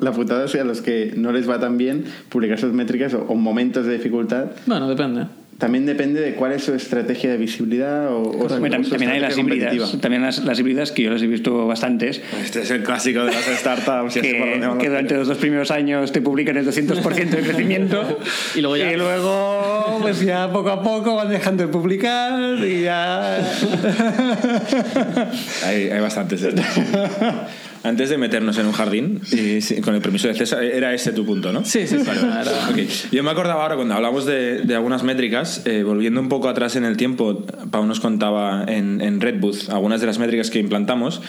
La 0.00 0.10
putada 0.10 0.46
es 0.46 0.54
a 0.56 0.64
los 0.64 0.82
que 0.82 1.14
no 1.16 1.30
les 1.30 1.48
va 1.48 1.60
tan 1.60 1.78
bien 1.78 2.04
publicar 2.30 2.58
sus 2.58 2.72
métricas 2.72 3.14
o, 3.14 3.22
o 3.28 3.36
momentos 3.36 3.86
de 3.86 3.92
dificultad. 3.92 4.46
Bueno, 4.66 4.88
depende. 4.88 5.26
También 5.58 5.86
depende 5.86 6.20
de 6.20 6.34
cuál 6.34 6.52
es 6.52 6.64
su 6.64 6.74
estrategia 6.74 7.30
de 7.30 7.36
visibilidad 7.36 8.12
o, 8.12 8.22
o 8.22 8.46
también, 8.46 8.84
su, 8.84 8.90
también 8.90 9.12
hay 9.12 9.20
las 9.20 9.38
híbridas. 9.38 10.00
También 10.00 10.22
las, 10.22 10.44
las, 10.44 10.58
híbridas 10.58 10.90
que 10.90 11.02
yo 11.02 11.10
las 11.10 11.22
he 11.22 11.26
visto 11.26 11.66
bastantes. 11.66 12.20
Este 12.42 12.62
es 12.62 12.70
el 12.70 12.82
clásico 12.82 13.24
de 13.24 13.32
las 13.32 13.44
startups. 13.44 14.14
que, 14.14 14.60
que 14.80 14.88
durante 14.88 15.14
los 15.14 15.28
dos 15.28 15.38
primeros 15.38 15.70
años 15.70 16.10
te 16.12 16.20
publican 16.20 16.56
el 16.56 16.66
200% 16.66 17.28
de 17.28 17.42
crecimiento 17.42 18.18
y 18.54 18.60
luego 18.60 18.76
ya. 18.76 18.92
Y 18.92 18.96
luego, 18.96 19.98
pues 20.00 20.20
ya 20.20 20.50
poco 20.52 20.70
a 20.70 20.82
poco 20.82 21.14
van 21.16 21.30
dejando 21.30 21.64
de 21.64 21.72
publicar 21.72 22.58
y 22.64 22.82
ya. 22.82 23.36
hay, 25.64 25.88
hay 25.88 26.00
bastantes. 26.00 26.46
Antes 27.84 28.08
de 28.08 28.16
meternos 28.16 28.56
en 28.56 28.66
un 28.66 28.72
jardín, 28.72 29.20
y, 29.30 29.60
sí, 29.60 29.82
con 29.82 29.94
el 29.94 30.00
permiso 30.00 30.26
de 30.26 30.34
César, 30.34 30.64
era 30.64 30.94
ese 30.94 31.12
tu 31.12 31.26
punto, 31.26 31.52
¿no? 31.52 31.64
Sí, 31.66 31.86
sí, 31.86 31.98
sí. 31.98 32.10
Era... 32.10 32.68
Okay. 32.70 32.88
Yo 33.12 33.22
me 33.22 33.30
acordaba 33.30 33.62
ahora 33.62 33.76
cuando 33.76 33.94
hablamos 33.94 34.24
de, 34.24 34.62
de 34.62 34.74
algunas 34.74 35.02
métricas, 35.02 35.62
eh, 35.66 35.82
volviendo 35.82 36.18
un 36.18 36.30
poco 36.30 36.48
atrás 36.48 36.76
en 36.76 36.84
el 36.84 36.96
tiempo, 36.96 37.44
Pau 37.70 37.84
nos 37.84 38.00
contaba 38.00 38.64
en, 38.66 39.02
en 39.02 39.20
Redbooth 39.20 39.68
algunas 39.68 40.00
de 40.00 40.06
las 40.06 40.18
métricas 40.18 40.50
que 40.50 40.58
implantamos. 40.60 41.20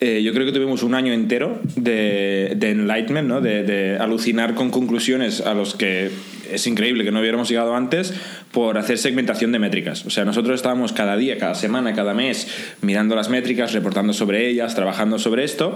Eh, 0.00 0.22
yo 0.22 0.32
creo 0.32 0.44
que 0.44 0.52
tuvimos 0.52 0.82
un 0.82 0.94
año 0.94 1.12
entero 1.12 1.60
de, 1.76 2.54
de 2.56 2.70
enlightenment, 2.70 3.28
¿no? 3.28 3.40
de, 3.40 3.62
de, 3.62 3.96
alucinar 3.96 4.54
con 4.54 4.70
conclusiones 4.70 5.40
a 5.40 5.54
los 5.54 5.74
que 5.74 6.10
es 6.50 6.66
increíble 6.66 7.04
que 7.04 7.12
no 7.12 7.20
hubiéramos 7.20 7.48
llegado 7.48 7.74
antes 7.74 8.12
por 8.52 8.76
hacer 8.76 8.98
segmentación 8.98 9.52
de 9.52 9.58
métricas. 9.58 10.04
O 10.04 10.10
sea, 10.10 10.24
nosotros 10.24 10.56
estábamos 10.56 10.92
cada 10.92 11.16
día, 11.16 11.38
cada 11.38 11.54
semana, 11.54 11.94
cada 11.94 12.12
mes 12.12 12.48
mirando 12.82 13.14
las 13.14 13.30
métricas, 13.30 13.72
reportando 13.72 14.12
sobre 14.12 14.48
ellas, 14.48 14.74
trabajando 14.74 15.18
sobre 15.18 15.44
esto 15.44 15.74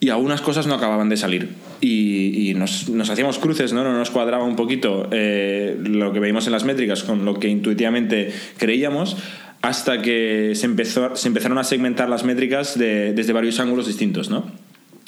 y 0.00 0.10
algunas 0.10 0.40
cosas 0.40 0.66
no 0.66 0.74
acababan 0.74 1.08
de 1.08 1.16
salir. 1.16 1.48
Y, 1.80 2.50
y 2.50 2.54
nos, 2.54 2.88
nos, 2.88 3.10
hacíamos 3.10 3.38
cruces, 3.38 3.72
¿no? 3.72 3.82
No 3.82 3.92
nos 3.92 4.10
cuadraba 4.10 4.44
un 4.44 4.56
poquito 4.56 5.08
eh, 5.10 5.76
lo 5.82 6.12
que 6.12 6.20
veíamos 6.20 6.46
en 6.46 6.52
las 6.52 6.64
métricas 6.64 7.02
con 7.02 7.24
lo 7.24 7.38
que 7.38 7.48
intuitivamente 7.48 8.32
creíamos 8.58 9.16
hasta 9.62 10.02
que 10.02 10.52
se, 10.54 10.66
empezó, 10.66 11.16
se 11.16 11.28
empezaron 11.28 11.58
a 11.58 11.64
segmentar 11.64 12.08
las 12.08 12.24
métricas 12.24 12.78
de, 12.78 13.12
desde 13.12 13.32
varios 13.32 13.58
ángulos 13.60 13.86
distintos, 13.86 14.30
¿no? 14.30 14.50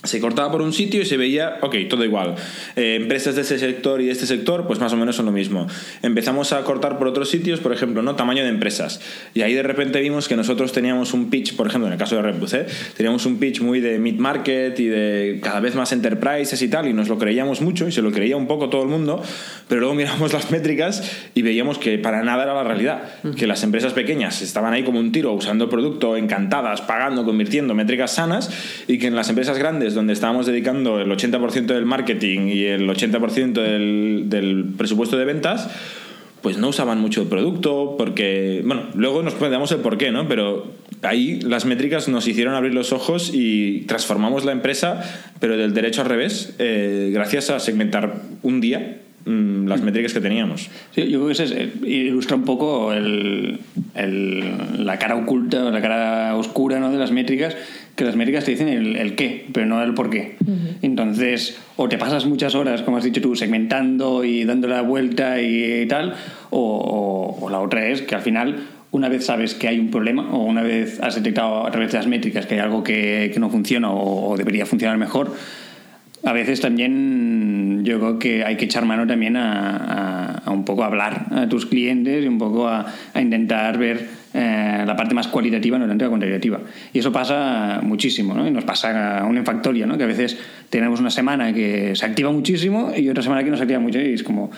Se 0.02 0.18
cortaba 0.18 0.50
por 0.50 0.62
un 0.62 0.72
sitio 0.72 1.02
y 1.02 1.04
se 1.04 1.18
veía, 1.18 1.58
ok, 1.60 1.76
todo 1.88 2.04
igual. 2.04 2.34
Eh, 2.74 2.96
empresas 2.98 3.34
de 3.34 3.42
ese 3.42 3.58
sector 3.58 4.00
y 4.00 4.06
de 4.06 4.12
este 4.12 4.26
sector, 4.26 4.66
pues 4.66 4.80
más 4.80 4.92
o 4.94 4.96
menos 4.96 5.16
son 5.16 5.26
lo 5.26 5.32
mismo. 5.32 5.66
Empezamos 6.02 6.52
a 6.52 6.62
cortar 6.64 6.98
por 6.98 7.06
otros 7.06 7.28
sitios, 7.28 7.60
por 7.60 7.72
ejemplo, 7.72 8.00
¿no? 8.00 8.16
Tamaño 8.16 8.42
de 8.42 8.48
empresas. 8.48 9.00
Y 9.34 9.42
ahí 9.42 9.52
de 9.52 9.62
repente 9.62 10.00
vimos 10.00 10.26
que 10.26 10.36
nosotros 10.36 10.72
teníamos 10.72 11.12
un 11.12 11.28
pitch, 11.28 11.54
por 11.54 11.66
ejemplo, 11.66 11.86
en 11.86 11.92
el 11.92 11.98
caso 11.98 12.16
de 12.16 12.22
Redbus, 12.22 12.54
¿eh? 12.54 12.66
teníamos 12.96 13.26
un 13.26 13.38
pitch 13.38 13.60
muy 13.60 13.80
de 13.80 13.98
mid-market 13.98 14.78
y 14.80 14.86
de 14.86 15.40
cada 15.42 15.60
vez 15.60 15.74
más 15.74 15.92
enterprises 15.92 16.60
y 16.62 16.68
tal, 16.68 16.88
y 16.88 16.94
nos 16.94 17.08
lo 17.08 17.18
creíamos 17.18 17.60
mucho 17.60 17.86
y 17.86 17.92
se 17.92 18.00
lo 18.00 18.10
creía 18.10 18.36
un 18.36 18.46
poco 18.46 18.70
todo 18.70 18.82
el 18.82 18.88
mundo, 18.88 19.22
pero 19.68 19.80
luego 19.80 19.94
miramos 20.00 20.32
las 20.32 20.50
métricas 20.50 21.02
y 21.34 21.42
veíamos 21.42 21.78
que 21.78 21.98
para 21.98 22.22
nada 22.22 22.44
era 22.44 22.54
la 22.54 22.64
realidad. 22.64 23.02
Que 23.36 23.46
las 23.46 23.62
empresas 23.62 23.92
pequeñas 23.92 24.40
estaban 24.40 24.72
ahí 24.72 24.82
como 24.82 24.98
un 24.98 25.12
tiro 25.12 25.32
usando 25.32 25.64
el 25.64 25.70
producto, 25.70 26.16
encantadas, 26.16 26.80
pagando, 26.80 27.24
convirtiendo, 27.24 27.74
métricas 27.74 28.12
sanas, 28.12 28.50
y 28.88 28.98
que 28.98 29.08
en 29.08 29.14
las 29.14 29.28
empresas 29.28 29.58
grandes 29.58 29.89
donde 29.94 30.12
estábamos 30.12 30.46
dedicando 30.46 31.00
el 31.00 31.10
80% 31.10 31.66
del 31.66 31.86
marketing 31.86 32.48
y 32.48 32.64
el 32.64 32.88
80% 32.88 33.52
del, 33.52 34.24
del, 34.28 34.64
presupuesto 34.76 35.16
de 35.16 35.24
ventas, 35.24 35.70
pues 36.42 36.56
no 36.56 36.68
usaban 36.68 37.00
mucho 37.00 37.22
el 37.22 37.28
producto, 37.28 37.96
porque, 37.98 38.62
bueno, 38.64 38.84
luego 38.94 39.22
nos 39.22 39.34
planteamos 39.34 39.70
el 39.72 39.78
por 39.78 39.98
qué, 39.98 40.10
¿no? 40.10 40.26
Pero 40.28 40.72
ahí 41.02 41.40
las 41.40 41.66
métricas 41.66 42.08
nos 42.08 42.26
hicieron 42.26 42.54
abrir 42.54 42.74
los 42.74 42.92
ojos 42.92 43.30
y 43.32 43.82
transformamos 43.82 44.44
la 44.44 44.52
empresa, 44.52 45.02
pero 45.38 45.56
del 45.56 45.74
derecho 45.74 46.02
al 46.02 46.08
revés, 46.08 46.54
eh, 46.58 47.10
gracias 47.12 47.50
a 47.50 47.60
segmentar 47.60 48.22
un 48.42 48.60
día 48.60 49.00
las 49.24 49.82
métricas 49.82 50.12
que 50.12 50.20
teníamos. 50.20 50.70
Sí, 50.94 51.02
yo 51.08 51.18
creo 51.18 51.26
que 51.26 51.32
eso 51.32 51.44
es, 51.44 51.54
ilustra 51.84 52.36
un 52.36 52.44
poco 52.44 52.92
el, 52.92 53.58
el, 53.94 54.84
la 54.84 54.98
cara 54.98 55.16
oculta, 55.16 55.70
la 55.70 55.80
cara 55.80 56.36
oscura 56.36 56.80
¿no? 56.80 56.90
de 56.90 56.98
las 56.98 57.12
métricas, 57.12 57.56
que 57.96 58.04
las 58.04 58.16
métricas 58.16 58.44
te 58.44 58.52
dicen 58.52 58.68
el, 58.68 58.96
el 58.96 59.14
qué, 59.14 59.46
pero 59.52 59.66
no 59.66 59.82
el 59.82 59.94
por 59.94 60.08
qué. 60.10 60.36
Uh 60.44 60.50
-huh. 60.50 60.76
Entonces, 60.82 61.58
o 61.76 61.88
te 61.88 61.98
pasas 61.98 62.24
muchas 62.26 62.54
horas, 62.54 62.82
como 62.82 62.96
has 62.96 63.04
dicho 63.04 63.20
tú, 63.20 63.36
segmentando 63.36 64.24
y 64.24 64.44
dando 64.44 64.68
la 64.68 64.80
vuelta 64.82 65.40
y, 65.40 65.82
y 65.82 65.86
tal, 65.86 66.14
o, 66.50 67.36
o, 67.38 67.44
o 67.44 67.50
la 67.50 67.60
otra 67.60 67.88
es 67.88 68.02
que 68.02 68.14
al 68.14 68.22
final 68.22 68.56
una 68.92 69.08
vez 69.08 69.24
sabes 69.26 69.54
que 69.54 69.68
hay 69.68 69.78
un 69.78 69.90
problema 69.90 70.30
o 70.32 70.42
una 70.44 70.62
vez 70.62 70.98
has 71.00 71.14
detectado 71.14 71.66
a 71.66 71.70
través 71.70 71.92
de 71.92 71.98
las 71.98 72.06
métricas 72.08 72.46
que 72.46 72.54
hay 72.54 72.60
algo 72.60 72.82
que, 72.82 73.30
que 73.32 73.38
no 73.38 73.48
funciona 73.50 73.90
o, 73.90 74.30
o 74.30 74.36
debería 74.36 74.66
funcionar 74.66 74.98
mejor, 74.98 75.32
a 76.22 76.32
veces 76.32 76.60
también 76.60 77.82
yo 77.84 77.98
creo 77.98 78.18
que 78.18 78.44
hay 78.44 78.56
que 78.56 78.66
echar 78.66 78.84
mano 78.84 79.06
también 79.06 79.36
a, 79.36 79.76
a, 79.76 80.34
a 80.44 80.50
un 80.50 80.64
poco 80.64 80.84
hablar 80.84 81.26
a 81.30 81.48
tus 81.48 81.66
clientes 81.66 82.24
y 82.24 82.28
un 82.28 82.38
poco 82.38 82.68
a, 82.68 82.86
a 83.14 83.20
intentar 83.20 83.78
ver 83.78 84.20
eh, 84.32 84.84
la 84.86 84.96
parte 84.96 85.14
más 85.14 85.26
cualitativa, 85.28 85.78
no 85.78 85.88
tanto 85.88 86.04
la 86.04 86.08
cuantitativa. 86.08 86.60
Y 86.92 86.98
eso 87.00 87.10
pasa 87.10 87.80
muchísimo, 87.82 88.34
¿no? 88.34 88.46
Y 88.46 88.50
nos 88.50 88.64
pasa 88.64 89.18
aún 89.20 89.36
en 89.38 89.44
Factoria, 89.44 89.86
¿no? 89.86 89.98
Que 89.98 90.04
a 90.04 90.06
veces 90.06 90.38
tenemos 90.68 91.00
una 91.00 91.10
semana 91.10 91.52
que 91.52 91.96
se 91.96 92.06
activa 92.06 92.30
muchísimo 92.30 92.92
y 92.96 93.08
otra 93.08 93.22
semana 93.22 93.42
que 93.42 93.50
no 93.50 93.56
se 93.56 93.62
activa 93.62 93.80
mucho 93.80 94.00
y 94.00 94.14
es 94.14 94.22
como... 94.22 94.50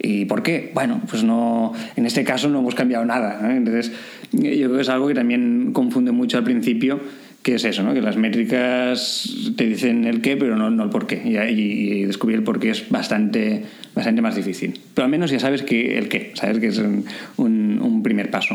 ¿Y 0.00 0.26
por 0.26 0.44
qué? 0.44 0.70
Bueno, 0.74 1.00
pues 1.10 1.24
no, 1.24 1.72
en 1.96 2.06
este 2.06 2.22
caso 2.22 2.48
no 2.48 2.60
hemos 2.60 2.76
cambiado 2.76 3.04
nada. 3.04 3.40
¿no? 3.42 3.50
Entonces, 3.50 3.92
yo 4.30 4.40
creo 4.40 4.76
que 4.76 4.82
es 4.82 4.88
algo 4.88 5.08
que 5.08 5.14
también 5.14 5.72
confunde 5.72 6.12
mucho 6.12 6.38
al 6.38 6.44
principio 6.44 7.00
que 7.48 7.54
es 7.54 7.64
eso, 7.64 7.82
¿no? 7.82 7.94
que 7.94 8.02
las 8.02 8.18
métricas 8.18 9.26
te 9.56 9.64
dicen 9.64 10.04
el 10.04 10.20
qué, 10.20 10.36
pero 10.36 10.54
no, 10.54 10.68
no 10.68 10.84
el 10.84 10.90
por 10.90 11.06
qué. 11.06 11.22
Y, 11.24 11.38
y, 11.38 12.04
descubrir 12.04 12.40
el 12.40 12.44
por 12.44 12.60
qué 12.60 12.68
es 12.68 12.90
bastante, 12.90 13.62
bastante 13.94 14.20
más 14.20 14.36
difícil. 14.36 14.78
Pero 14.92 15.06
al 15.06 15.10
menos 15.10 15.30
ya 15.30 15.40
sabes 15.40 15.62
que 15.62 15.96
el 15.96 16.10
qué, 16.10 16.32
sabes 16.34 16.58
que 16.58 16.66
es 16.66 16.76
un, 16.76 17.06
un, 17.38 17.80
un 17.80 18.02
primer 18.02 18.30
paso. 18.30 18.54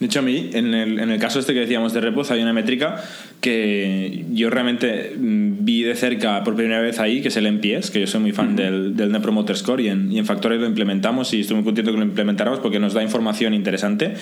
De 0.00 0.06
hecho, 0.06 0.20
a 0.20 0.22
mí, 0.22 0.50
en 0.54 0.72
el, 0.72 0.98
en 0.98 1.10
el, 1.10 1.20
caso 1.20 1.38
este 1.38 1.52
que 1.52 1.60
decíamos 1.60 1.92
de 1.92 2.00
Repos, 2.00 2.30
hay 2.30 2.42
una 2.42 2.54
métrica 2.54 2.96
que 3.42 4.24
yo 4.32 4.48
realmente 4.48 5.12
vi 5.16 5.82
de 5.82 5.94
cerca 5.94 6.42
por 6.44 6.56
primera 6.56 6.80
vez 6.80 7.00
ahí, 7.00 7.20
que 7.20 7.28
es 7.28 7.36
el 7.36 7.46
NPS, 7.46 7.90
que 7.90 8.00
yo 8.00 8.06
soy 8.06 8.22
muy 8.22 8.32
fan 8.32 8.48
uh 8.48 8.52
-huh. 8.52 8.54
del, 8.54 8.96
del 8.96 9.12
Net 9.12 9.20
Promoter 9.20 9.56
Score 9.56 9.82
y 9.82 9.88
en, 9.88 10.10
y 10.10 10.18
en 10.18 10.24
Factory 10.24 10.58
lo 10.58 10.66
implementamos 10.66 11.32
y 11.34 11.40
estoy 11.40 11.56
muy 11.56 11.64
contento 11.64 11.92
que 11.92 11.98
lo 11.98 12.04
implementáramos 12.04 12.60
porque 12.60 12.80
nos 12.80 12.94
da 12.94 13.02
información 13.02 13.52
interesante 13.52 14.14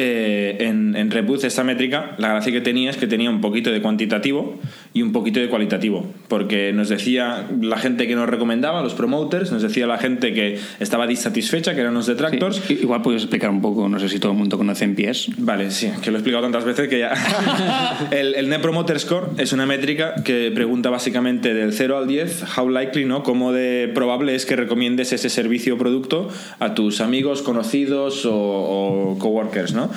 eh, 0.00 0.56
en, 0.60 0.94
en 0.94 1.10
esta 1.42 1.64
métrica, 1.64 2.14
la 2.18 2.28
gracia 2.28 2.52
que 2.52 2.60
tenía 2.60 2.88
es 2.88 2.96
que 2.96 3.08
tenía 3.08 3.30
un 3.30 3.40
poquito 3.40 3.72
de 3.72 3.82
cuantitativo 3.82 4.56
y 4.94 5.02
un 5.02 5.10
poquito 5.10 5.40
de 5.40 5.48
cualitativo, 5.48 6.06
porque 6.28 6.72
nos 6.72 6.88
decía 6.88 7.48
la 7.60 7.78
gente 7.78 8.06
que 8.06 8.14
nos 8.14 8.28
recomendaba, 8.28 8.80
los 8.80 8.94
promoters, 8.94 9.50
nos 9.50 9.60
decía 9.60 9.88
la 9.88 9.98
gente 9.98 10.32
que 10.32 10.56
estaba 10.78 11.08
disatisfecha, 11.08 11.74
que 11.74 11.80
eran 11.80 11.94
los 11.94 12.06
detractors. 12.06 12.62
Sí, 12.64 12.78
igual 12.80 13.02
puedes 13.02 13.22
explicar 13.22 13.50
un 13.50 13.60
poco, 13.60 13.88
no 13.88 13.98
sé 13.98 14.08
si 14.08 14.20
todo 14.20 14.30
el 14.30 14.38
mundo 14.38 14.56
conoce 14.56 14.84
en 14.84 14.94
pies. 14.94 15.30
Vale, 15.36 15.72
sí, 15.72 15.90
que 16.00 16.12
lo 16.12 16.18
he 16.18 16.20
explicado 16.20 16.44
tantas 16.44 16.64
veces 16.64 16.88
que 16.88 17.00
ya. 17.00 17.12
el, 18.12 18.36
el, 18.36 18.48
Net 18.48 18.60
Promoter 18.60 19.00
Score 19.00 19.30
es 19.38 19.52
una 19.52 19.66
métrica 19.66 20.14
que 20.22 20.52
pregunta 20.54 20.90
básicamente 20.90 21.54
del 21.54 21.72
0 21.72 21.98
al 21.98 22.06
10, 22.06 22.44
how 22.56 22.68
likely, 22.68 23.04
¿no? 23.04 23.24
Cómo 23.24 23.52
de 23.52 23.90
probable 23.92 24.36
es 24.36 24.46
que 24.46 24.54
recomiendes 24.54 25.12
ese 25.12 25.28
servicio 25.28 25.74
o 25.74 25.78
producto 25.78 26.28
a 26.60 26.74
tus 26.74 27.00
amigos, 27.00 27.42
conocidos 27.42 28.24
o, 28.26 28.36
o 28.36 29.18
coworkers, 29.18 29.74
¿no? 29.74 29.87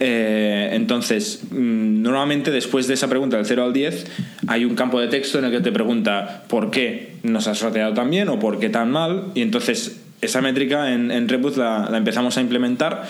Eh, 0.00 0.70
entonces, 0.72 1.42
mmm, 1.50 2.02
normalmente 2.02 2.50
después 2.50 2.86
de 2.86 2.94
esa 2.94 3.08
pregunta 3.08 3.36
del 3.36 3.46
0 3.46 3.64
al 3.64 3.72
10, 3.72 4.06
hay 4.46 4.64
un 4.64 4.74
campo 4.74 5.00
de 5.00 5.08
texto 5.08 5.38
en 5.38 5.46
el 5.46 5.50
que 5.50 5.60
te 5.60 5.72
pregunta 5.72 6.44
por 6.48 6.70
qué 6.70 7.16
nos 7.22 7.48
has 7.48 7.60
rateado 7.60 7.94
tan 7.94 8.10
bien 8.10 8.28
o 8.28 8.38
por 8.38 8.58
qué 8.58 8.68
tan 8.68 8.90
mal, 8.90 9.24
y 9.34 9.42
entonces 9.42 10.00
esa 10.20 10.40
métrica 10.40 10.92
en, 10.92 11.10
en 11.10 11.28
Rebus 11.28 11.56
la, 11.56 11.88
la 11.90 11.98
empezamos 11.98 12.36
a 12.38 12.40
implementar 12.40 13.04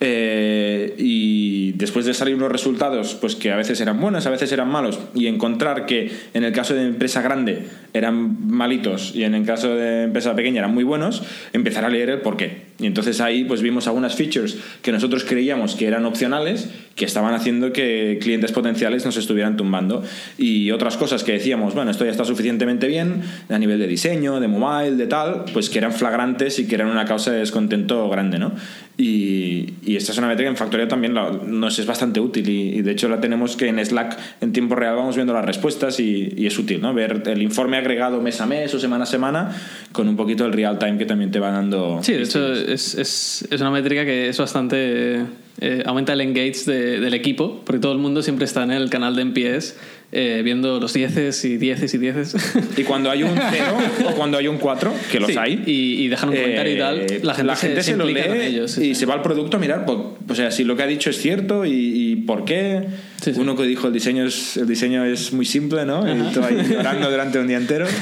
eh, 0.00 0.94
y 0.98 1.72
después 1.72 2.06
de 2.06 2.14
salir 2.14 2.34
unos 2.34 2.50
resultados 2.50 3.14
pues 3.20 3.36
que 3.36 3.52
a 3.52 3.56
veces 3.56 3.80
eran 3.80 4.00
buenos, 4.00 4.26
a 4.26 4.30
veces 4.30 4.50
eran 4.50 4.68
malos 4.68 4.98
y 5.14 5.26
encontrar 5.26 5.86
que 5.86 6.10
en 6.32 6.44
el 6.44 6.52
caso 6.52 6.74
de 6.74 6.82
empresa 6.86 7.22
grande 7.22 7.66
eran 7.92 8.48
malitos 8.48 9.14
y 9.14 9.24
en 9.24 9.34
el 9.34 9.44
caso 9.44 9.74
de 9.74 10.04
empresa 10.04 10.34
pequeña 10.34 10.60
eran 10.60 10.74
muy 10.74 10.84
buenos, 10.84 11.22
empezar 11.52 11.84
a 11.84 11.88
leer 11.88 12.10
el 12.10 12.20
por 12.20 12.36
qué. 12.36 12.73
Y 12.80 12.86
entonces 12.86 13.20
ahí 13.20 13.44
pues 13.44 13.62
vimos 13.62 13.86
algunas 13.86 14.16
features 14.16 14.56
que 14.82 14.90
nosotros 14.90 15.22
creíamos 15.24 15.76
que 15.76 15.86
eran 15.86 16.04
opcionales, 16.06 16.68
que 16.96 17.04
estaban 17.04 17.32
haciendo 17.32 17.72
que 17.72 18.18
clientes 18.20 18.50
potenciales 18.50 19.04
nos 19.04 19.16
estuvieran 19.16 19.56
tumbando. 19.56 20.02
Y 20.38 20.72
otras 20.72 20.96
cosas 20.96 21.22
que 21.22 21.32
decíamos, 21.32 21.74
bueno, 21.74 21.92
esto 21.92 22.04
ya 22.04 22.10
está 22.10 22.24
suficientemente 22.24 22.88
bien 22.88 23.22
a 23.48 23.58
nivel 23.58 23.78
de 23.78 23.86
diseño, 23.86 24.40
de 24.40 24.48
mobile, 24.48 24.96
de 24.96 25.06
tal, 25.06 25.44
pues 25.52 25.70
que 25.70 25.78
eran 25.78 25.92
flagrantes 25.92 26.58
y 26.58 26.66
que 26.66 26.74
eran 26.74 26.88
una 26.88 27.04
causa 27.04 27.30
de 27.30 27.38
descontento 27.38 28.08
grande, 28.08 28.38
¿no? 28.40 28.52
Y, 28.96 29.74
y 29.84 29.96
esta 29.96 30.12
es 30.12 30.18
una 30.18 30.28
métrica 30.28 30.48
en 30.48 30.56
Factorio 30.56 30.86
también 30.86 31.14
la- 31.14 31.30
nos 31.44 31.78
es 31.80 31.86
bastante 31.86 32.20
útil 32.20 32.48
y, 32.48 32.76
y 32.78 32.82
de 32.82 32.92
hecho 32.92 33.08
la 33.08 33.20
tenemos 33.20 33.56
que 33.56 33.66
en 33.66 33.84
Slack 33.84 34.16
en 34.40 34.52
tiempo 34.52 34.76
real 34.76 34.94
vamos 34.94 35.16
viendo 35.16 35.32
las 35.32 35.44
respuestas 35.44 35.98
y, 35.98 36.32
y 36.36 36.46
es 36.46 36.56
útil, 36.58 36.80
¿no? 36.80 36.94
Ver 36.94 37.22
el 37.26 37.42
informe 37.42 37.76
agregado 37.76 38.20
mes 38.20 38.40
a 38.40 38.46
mes 38.46 38.72
o 38.72 38.78
semana 38.78 39.02
a 39.02 39.06
semana 39.06 39.50
con 39.90 40.08
un 40.08 40.14
poquito 40.16 40.46
el 40.46 40.52
real 40.52 40.78
time 40.78 40.96
que 40.96 41.06
también 41.06 41.32
te 41.32 41.40
va 41.40 41.50
dando. 41.50 41.98
Sí, 42.02 42.12
de 42.12 42.22
hecho 42.22 42.54
es, 42.68 42.94
es, 42.94 43.46
es 43.50 43.60
una 43.60 43.70
métrica 43.70 44.04
que 44.04 44.28
es 44.28 44.38
bastante... 44.38 45.20
eh, 45.60 45.82
aumenta 45.86 46.12
el 46.12 46.20
engage 46.20 46.64
de- 46.66 47.00
del 47.00 47.14
equipo, 47.14 47.62
porque 47.64 47.80
todo 47.80 47.92
el 47.92 47.98
mundo 47.98 48.22
siempre 48.22 48.44
está 48.44 48.62
en 48.64 48.72
el 48.72 48.90
canal 48.90 49.14
de 49.16 49.24
MPS 49.24 49.76
eh, 50.12 50.42
viendo 50.44 50.78
los 50.80 50.92
dieces 50.92 51.44
y 51.44 51.56
dieces 51.56 51.92
y 51.94 51.98
dieces. 51.98 52.36
Y 52.76 52.82
cuando 52.84 53.10
hay 53.10 53.22
un 53.24 53.34
0 53.36 53.64
o 54.08 54.12
cuando 54.12 54.38
hay 54.38 54.46
un 54.48 54.58
4, 54.58 54.92
que 55.10 55.20
los 55.20 55.30
Sí, 55.30 55.36
hay. 55.38 55.62
Y, 55.66 56.04
y 56.04 56.08
dejan 56.08 56.28
un 56.30 56.36
comentario 56.36 56.74
y 56.74 56.78
tal, 56.78 56.98
eh, 57.00 57.20
la 57.22 57.34
gente, 57.34 57.82
se, 57.82 57.82
se 57.82 57.96
lo 57.96 58.04
lee 58.04 58.20
ellos. 58.42 58.70
sí, 58.72 58.82
y 58.90 58.94
sí. 58.94 59.00
se 59.00 59.06
va 59.06 59.14
al 59.14 59.22
producto 59.22 59.56
a 59.56 59.60
mirar, 59.60 59.84
pues, 59.86 59.98
o 60.28 60.34
sea, 60.34 60.50
si 60.50 60.64
lo 60.64 60.76
que 60.76 60.82
ha 60.82 60.86
dicho 60.86 61.10
es 61.10 61.18
cierto 61.20 61.64
y, 61.64 61.72
y 61.72 62.16
por 62.16 62.44
qué. 62.44 62.82
Sí, 63.24 63.32
sí. 63.32 63.40
Uno 63.40 63.56
que 63.56 63.62
dijo 63.62 63.86
el 63.86 63.94
diseño 63.94 64.26
es 64.26 64.58
el 64.58 64.66
diseño 64.66 65.02
es 65.02 65.32
muy 65.32 65.46
simple, 65.46 65.86
¿no? 65.86 66.06
Y 66.06 66.30
tú 66.30 66.44
ahí 66.44 66.62
llorando 66.68 67.10
durante 67.10 67.38
un 67.38 67.46
día 67.46 67.56
entero. 67.56 67.86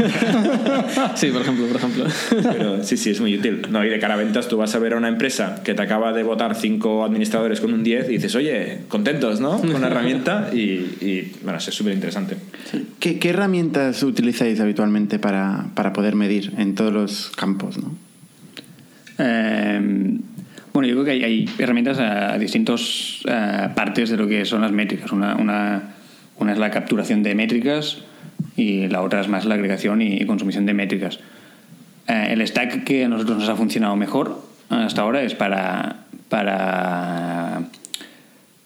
Sí, 1.15 1.29
por 1.29 1.43
ejemplo, 1.43 1.67
por 1.67 1.77
ejemplo. 1.77 2.05
Pero 2.31 2.83
sí, 2.83 2.97
sí, 2.97 3.11
es 3.11 3.21
muy 3.21 3.37
útil. 3.37 3.63
No, 3.71 3.85
y 3.85 3.89
de 3.89 3.99
cara 3.99 4.15
a 4.15 4.17
ventas, 4.17 4.49
tú 4.49 4.57
vas 4.57 4.75
a 4.75 4.79
ver 4.79 4.95
a 4.95 4.97
una 4.97 5.09
empresa 5.09 5.63
que 5.63 5.75
te 5.75 5.83
acaba 5.83 6.13
de 6.13 6.23
votar 6.23 6.55
cinco 6.57 7.05
administradores 7.05 7.61
con 7.61 7.73
un 7.73 7.85
10 7.85 8.09
y 8.09 8.13
dices, 8.15 8.35
oye, 8.35 8.81
contentos, 8.89 9.41
¿no? 9.41 9.61
Con 9.61 9.81
la 9.81 9.87
herramienta 9.87 10.51
y, 10.53 10.59
y, 10.59 11.33
bueno, 11.43 11.59
es 11.59 11.65
súper 11.65 11.93
interesante. 11.93 12.37
¿Qué, 12.99 13.19
qué 13.19 13.31
herramientas 13.31 14.03
utilizáis 14.03 14.59
habitualmente 14.61 15.19
para, 15.19 15.67
para 15.75 15.93
poder 15.93 16.17
medir 16.17 16.53
en 16.59 16.75
todos 16.75 16.93
los 16.93 17.31
campos? 17.37 17.79
¿no? 17.79 17.95
Eh, 19.19 20.19
bueno, 20.73 20.89
yo 20.89 20.95
creo 20.95 21.05
que 21.05 21.11
hay, 21.13 21.25
hay 21.25 21.49
herramientas 21.59 21.99
a, 21.99 22.33
a 22.35 22.39
distintas 22.39 23.21
partes 23.75 24.11
de 24.11 24.17
lo 24.17 24.27
que 24.27 24.45
son 24.45 24.61
las 24.63 24.73
métricas. 24.73 25.13
Una, 25.13 25.37
una, 25.37 25.95
una 26.39 26.53
es 26.53 26.59
la 26.59 26.71
capturación 26.71 27.23
de 27.23 27.35
métricas 27.35 27.99
y 28.57 28.89
la 28.89 29.03
otra 29.03 29.21
es 29.21 29.29
más 29.29 29.45
la 29.45 29.55
agregación 29.55 30.03
y, 30.03 30.17
y 30.17 30.27
consumición 30.27 30.67
de 30.67 30.75
métricas. 30.75 31.19
Eh, 32.09 32.29
el 32.31 32.47
stack 32.47 32.85
que 32.85 33.05
a 33.05 33.09
nosotros 33.09 33.39
nos 33.39 33.49
ha 33.49 33.55
funcionado 33.57 33.95
mejor 33.97 34.43
hasta 34.71 35.03
ahora 35.03 35.23
es 35.23 35.35
para, 35.35 35.97
para, 36.29 37.61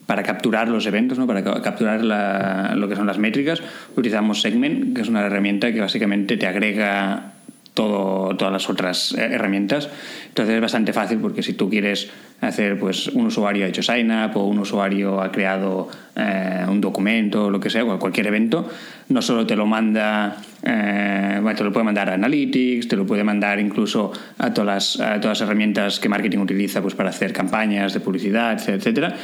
para 0.07 0.23
capturar 0.23 0.69
los 0.69 0.87
eventos, 0.87 1.19
¿no? 1.19 1.27
para 1.27 1.43
ca- 1.43 1.61
capturar 1.63 2.05
la- 2.05 2.75
lo 2.77 2.89
que 2.89 2.95
son 2.97 3.07
las 3.07 3.19
métricas. 3.19 3.61
Utilizamos 3.97 4.41
Segment, 4.41 4.95
que 4.95 5.03
es 5.03 5.09
una 5.09 5.27
herramienta 5.27 5.73
que 5.73 5.81
básicamente 5.81 6.37
te 6.37 6.47
agrega 6.47 7.33
todas 7.77 8.53
las 8.53 8.69
otras 8.71 9.13
eh, 9.13 9.29
herramientas. 9.33 9.89
Entonces 10.29 10.55
es 10.55 10.61
bastante 10.61 10.93
fácil 10.93 11.19
porque 11.19 11.43
si 11.43 11.53
tú 11.53 11.69
quieres 11.69 12.11
hacer, 12.41 12.79
pues 12.79 13.09
un 13.09 13.27
usuario 13.27 13.67
ha 13.67 13.69
hecho 13.69 13.83
sign 13.83 14.11
up 14.11 14.37
o 14.37 14.47
un 14.47 14.59
usuario 14.59 15.21
ha 15.21 15.31
creado 15.31 15.89
eh, 16.17 16.65
un 16.69 16.81
documento 16.81 17.45
o 17.45 17.51
lo 17.51 17.61
que 17.61 17.71
sea, 17.71 17.85
cualquier 17.85 18.27
evento, 18.29 18.69
no 19.11 19.23
solo 19.23 19.47
te 19.47 19.57
lo 19.57 19.67
manda, 19.67 20.37
eh, 20.63 21.41
te 21.57 21.65
lo 21.65 21.73
puede 21.73 21.85
mandar 21.85 22.09
a 22.11 22.15
Analytics, 22.15 22.89
te 22.89 22.97
lo 22.97 23.07
puede 23.07 23.25
mandar 23.25 23.61
incluso 23.61 24.11
a 24.39 24.53
todas 24.53 24.99
las, 24.99 25.21
todas 25.21 25.41
herramientas 25.43 26.01
que 26.01 26.09
marketing 26.09 26.39
utiliza 26.39 26.81
pues, 26.81 26.95
para 26.95 27.11
hacer 27.11 27.33
campañas 27.33 27.93
de 27.93 28.01
publicidad, 28.01 28.55
etcétera, 28.55 28.77
etcétera. 28.77 29.15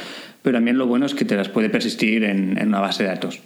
Pero 0.43 0.57
también 0.57 0.77
lo 0.77 0.87
bueno 0.87 1.05
es 1.05 1.15
que 1.15 1.25
te 1.25 1.35
las 1.35 1.49
puede 1.49 1.69
persistir 1.69 2.23
en 2.23 2.67
una 2.67 2.81
base 2.81 3.03
de 3.03 3.09
datos. 3.09 3.39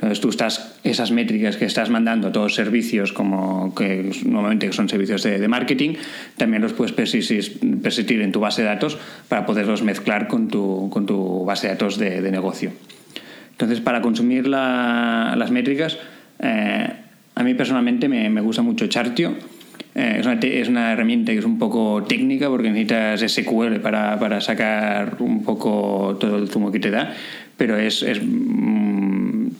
Entonces 0.00 0.20
tú 0.20 0.30
estás, 0.30 0.76
esas 0.82 1.10
métricas 1.10 1.58
que 1.58 1.66
estás 1.66 1.90
mandando 1.90 2.28
a 2.28 2.32
todos 2.32 2.54
servicios, 2.54 3.12
como 3.12 3.74
que 3.74 4.10
normalmente 4.24 4.72
son 4.72 4.88
servicios 4.88 5.22
de, 5.22 5.38
de 5.38 5.46
marketing, 5.46 5.90
también 6.38 6.62
los 6.62 6.72
puedes 6.72 6.92
persistir, 6.92 8.22
en 8.22 8.32
tu 8.32 8.40
base 8.40 8.62
de 8.62 8.68
datos 8.68 8.96
para 9.28 9.44
poderlos 9.44 9.82
mezclar 9.82 10.26
con 10.26 10.48
tu, 10.48 10.88
con 10.88 11.04
tu 11.04 11.44
base 11.44 11.66
de 11.66 11.74
datos 11.74 11.98
de, 11.98 12.22
de 12.22 12.30
negocio. 12.30 12.72
Entonces, 13.52 13.80
para 13.80 14.00
consumir 14.00 14.46
la- 14.48 15.34
las 15.36 15.50
métricas, 15.50 15.98
eh, 16.38 16.88
a 17.34 17.42
mí 17.44 17.52
personalmente 17.52 18.08
me, 18.08 18.30
me 18.30 18.40
gusta 18.40 18.62
mucho 18.62 18.86
Chartio. 18.86 19.34
Eh, 19.94 20.16
es, 20.20 20.24
una, 20.26 20.38
es 20.40 20.68
una 20.68 20.92
herramienta 20.92 21.32
que 21.32 21.40
es 21.40 21.44
un 21.44 21.58
poco 21.58 22.04
técnica 22.04 22.48
porque 22.48 22.70
necesitas 22.70 23.20
SQL 23.20 23.80
para, 23.82 24.18
para 24.18 24.40
sacar 24.40 25.16
un 25.18 25.44
poco 25.44 26.16
todo 26.18 26.38
el 26.38 26.48
zumo 26.48 26.72
que 26.72 26.78
te 26.78 26.90
da, 26.90 27.12
pero 27.58 27.76
es, 27.76 28.02
es, 28.02 28.20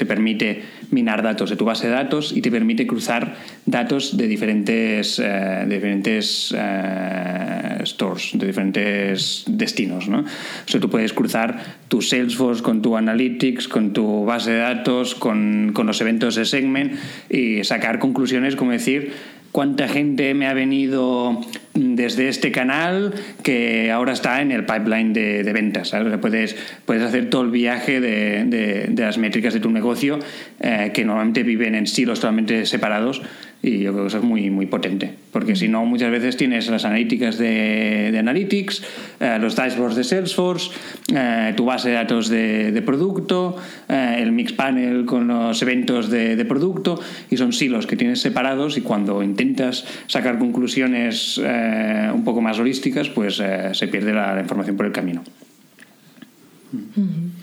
te 0.01 0.07
permite 0.07 0.63
minar 0.91 1.23
datos 1.23 1.51
de 1.51 1.57
tu 1.57 1.67
base 1.67 1.87
de 1.87 1.93
datos 1.93 2.33
y 2.33 2.41
te 2.41 2.51
permite 2.51 2.87
cruzar 2.87 3.37
datos 3.67 4.17
de 4.17 4.29
diferentes, 4.29 5.21
eh, 5.23 5.67
diferentes 5.69 6.55
eh, 6.57 7.83
stores, 7.85 8.31
de 8.33 8.47
diferentes 8.47 9.45
destinos. 9.47 10.09
¿no? 10.09 10.25
O 10.25 10.81
tú 10.81 10.89
puedes 10.89 11.13
cruzar 11.13 11.61
tu 11.89 12.01
Salesforce 12.01 12.63
con 12.63 12.81
tu 12.81 12.97
Analytics, 12.97 13.69
con 13.69 13.93
tu 13.93 14.25
base 14.25 14.53
de 14.53 14.61
datos, 14.61 15.15
con, 15.15 15.73
con 15.75 15.87
los 15.87 16.01
eventos 16.01 16.35
de 16.35 16.47
Segment 16.47 16.95
y 17.29 17.63
sacar 17.65 17.99
conclusiones 17.99 18.57
como 18.57 18.71
decir 18.71 19.13
cuánta 19.53 19.87
gente 19.87 20.33
me 20.33 20.47
ha 20.47 20.55
venido 20.55 21.43
desde 21.81 22.29
este 22.29 22.53
canal 22.53 23.14
que 23.43 23.90
ahora 23.90 24.12
está 24.12 24.43
en 24.43 24.53
el 24.53 24.64
pipeline 24.66 25.12
de, 25.12 25.51
ventas. 25.53 25.88
¿sabes? 25.88 26.16
Puedes, 26.19 26.57
puedes 26.85 27.03
hacer 27.03 27.31
todo 27.31 27.43
el 27.43 27.51
viaje 27.51 28.01
de, 28.01 28.45
de- 28.45 28.87
de 28.90 29.03
las 29.03 29.19
métricas 29.19 29.55
de 29.55 29.61
tu 29.61 29.71
negocio 29.71 30.19
eh, 30.61 30.90
que 30.93 31.05
normalmente 31.05 31.43
viven 31.43 31.75
en 31.75 31.87
silos 31.87 32.21
totalmente 32.21 32.66
separados 32.66 33.23
y 33.62 33.81
yo 33.81 33.92
creo 33.92 34.05
que 34.05 34.09
eso 34.09 34.18
es 34.18 34.25
muy, 34.25 34.51
muy 34.51 34.66
potente. 34.66 35.12
Porque 35.33 35.55
si 35.55 35.68
no, 35.68 35.85
muchas 35.85 36.11
veces 36.11 36.37
tienes 36.37 36.68
las 36.68 36.85
analíticas 36.85 37.37
de, 37.37 38.11
de 38.11 38.18
Analytics, 38.18 38.83
eh, 39.20 39.38
los 39.40 39.55
dashboards 39.55 39.96
de 39.96 40.05
Salesforce, 40.05 40.70
eh, 41.14 41.53
tu 41.57 41.66
base 41.66 41.90
de 41.90 41.94
datos 41.94 42.29
de, 42.29 42.73
de 42.73 42.83
producto, 42.83 43.57
eh, 43.88 44.16
el 44.18 44.33
mix 44.33 44.53
panel 44.53 45.05
con 45.05 45.29
los 45.29 45.61
eventos 45.62 46.11
de, 46.11 46.37
de 46.37 46.44
producto, 46.44 47.01
y 47.31 47.37
son 47.37 47.53
silos 47.53 47.87
que 47.87 47.96
tienes 47.96 48.20
separados 48.20 48.79
y 48.79 48.81
cuando 48.81 49.23
intentas 49.23 49.85
sacar 50.07 50.38
conclusiones 50.38 51.40
eh, 51.42 52.11
un 52.12 52.25
poco 52.25 52.40
más 52.40 52.59
holísticas, 52.59 53.09
pues 53.11 53.40
eh, 53.40 53.70
se 53.73 53.88
pierde 53.88 54.14
la, 54.14 54.35
la 54.35 54.40
información 54.40 54.77
por 54.77 54.87
el 54.87 54.92
camino. 54.92 55.23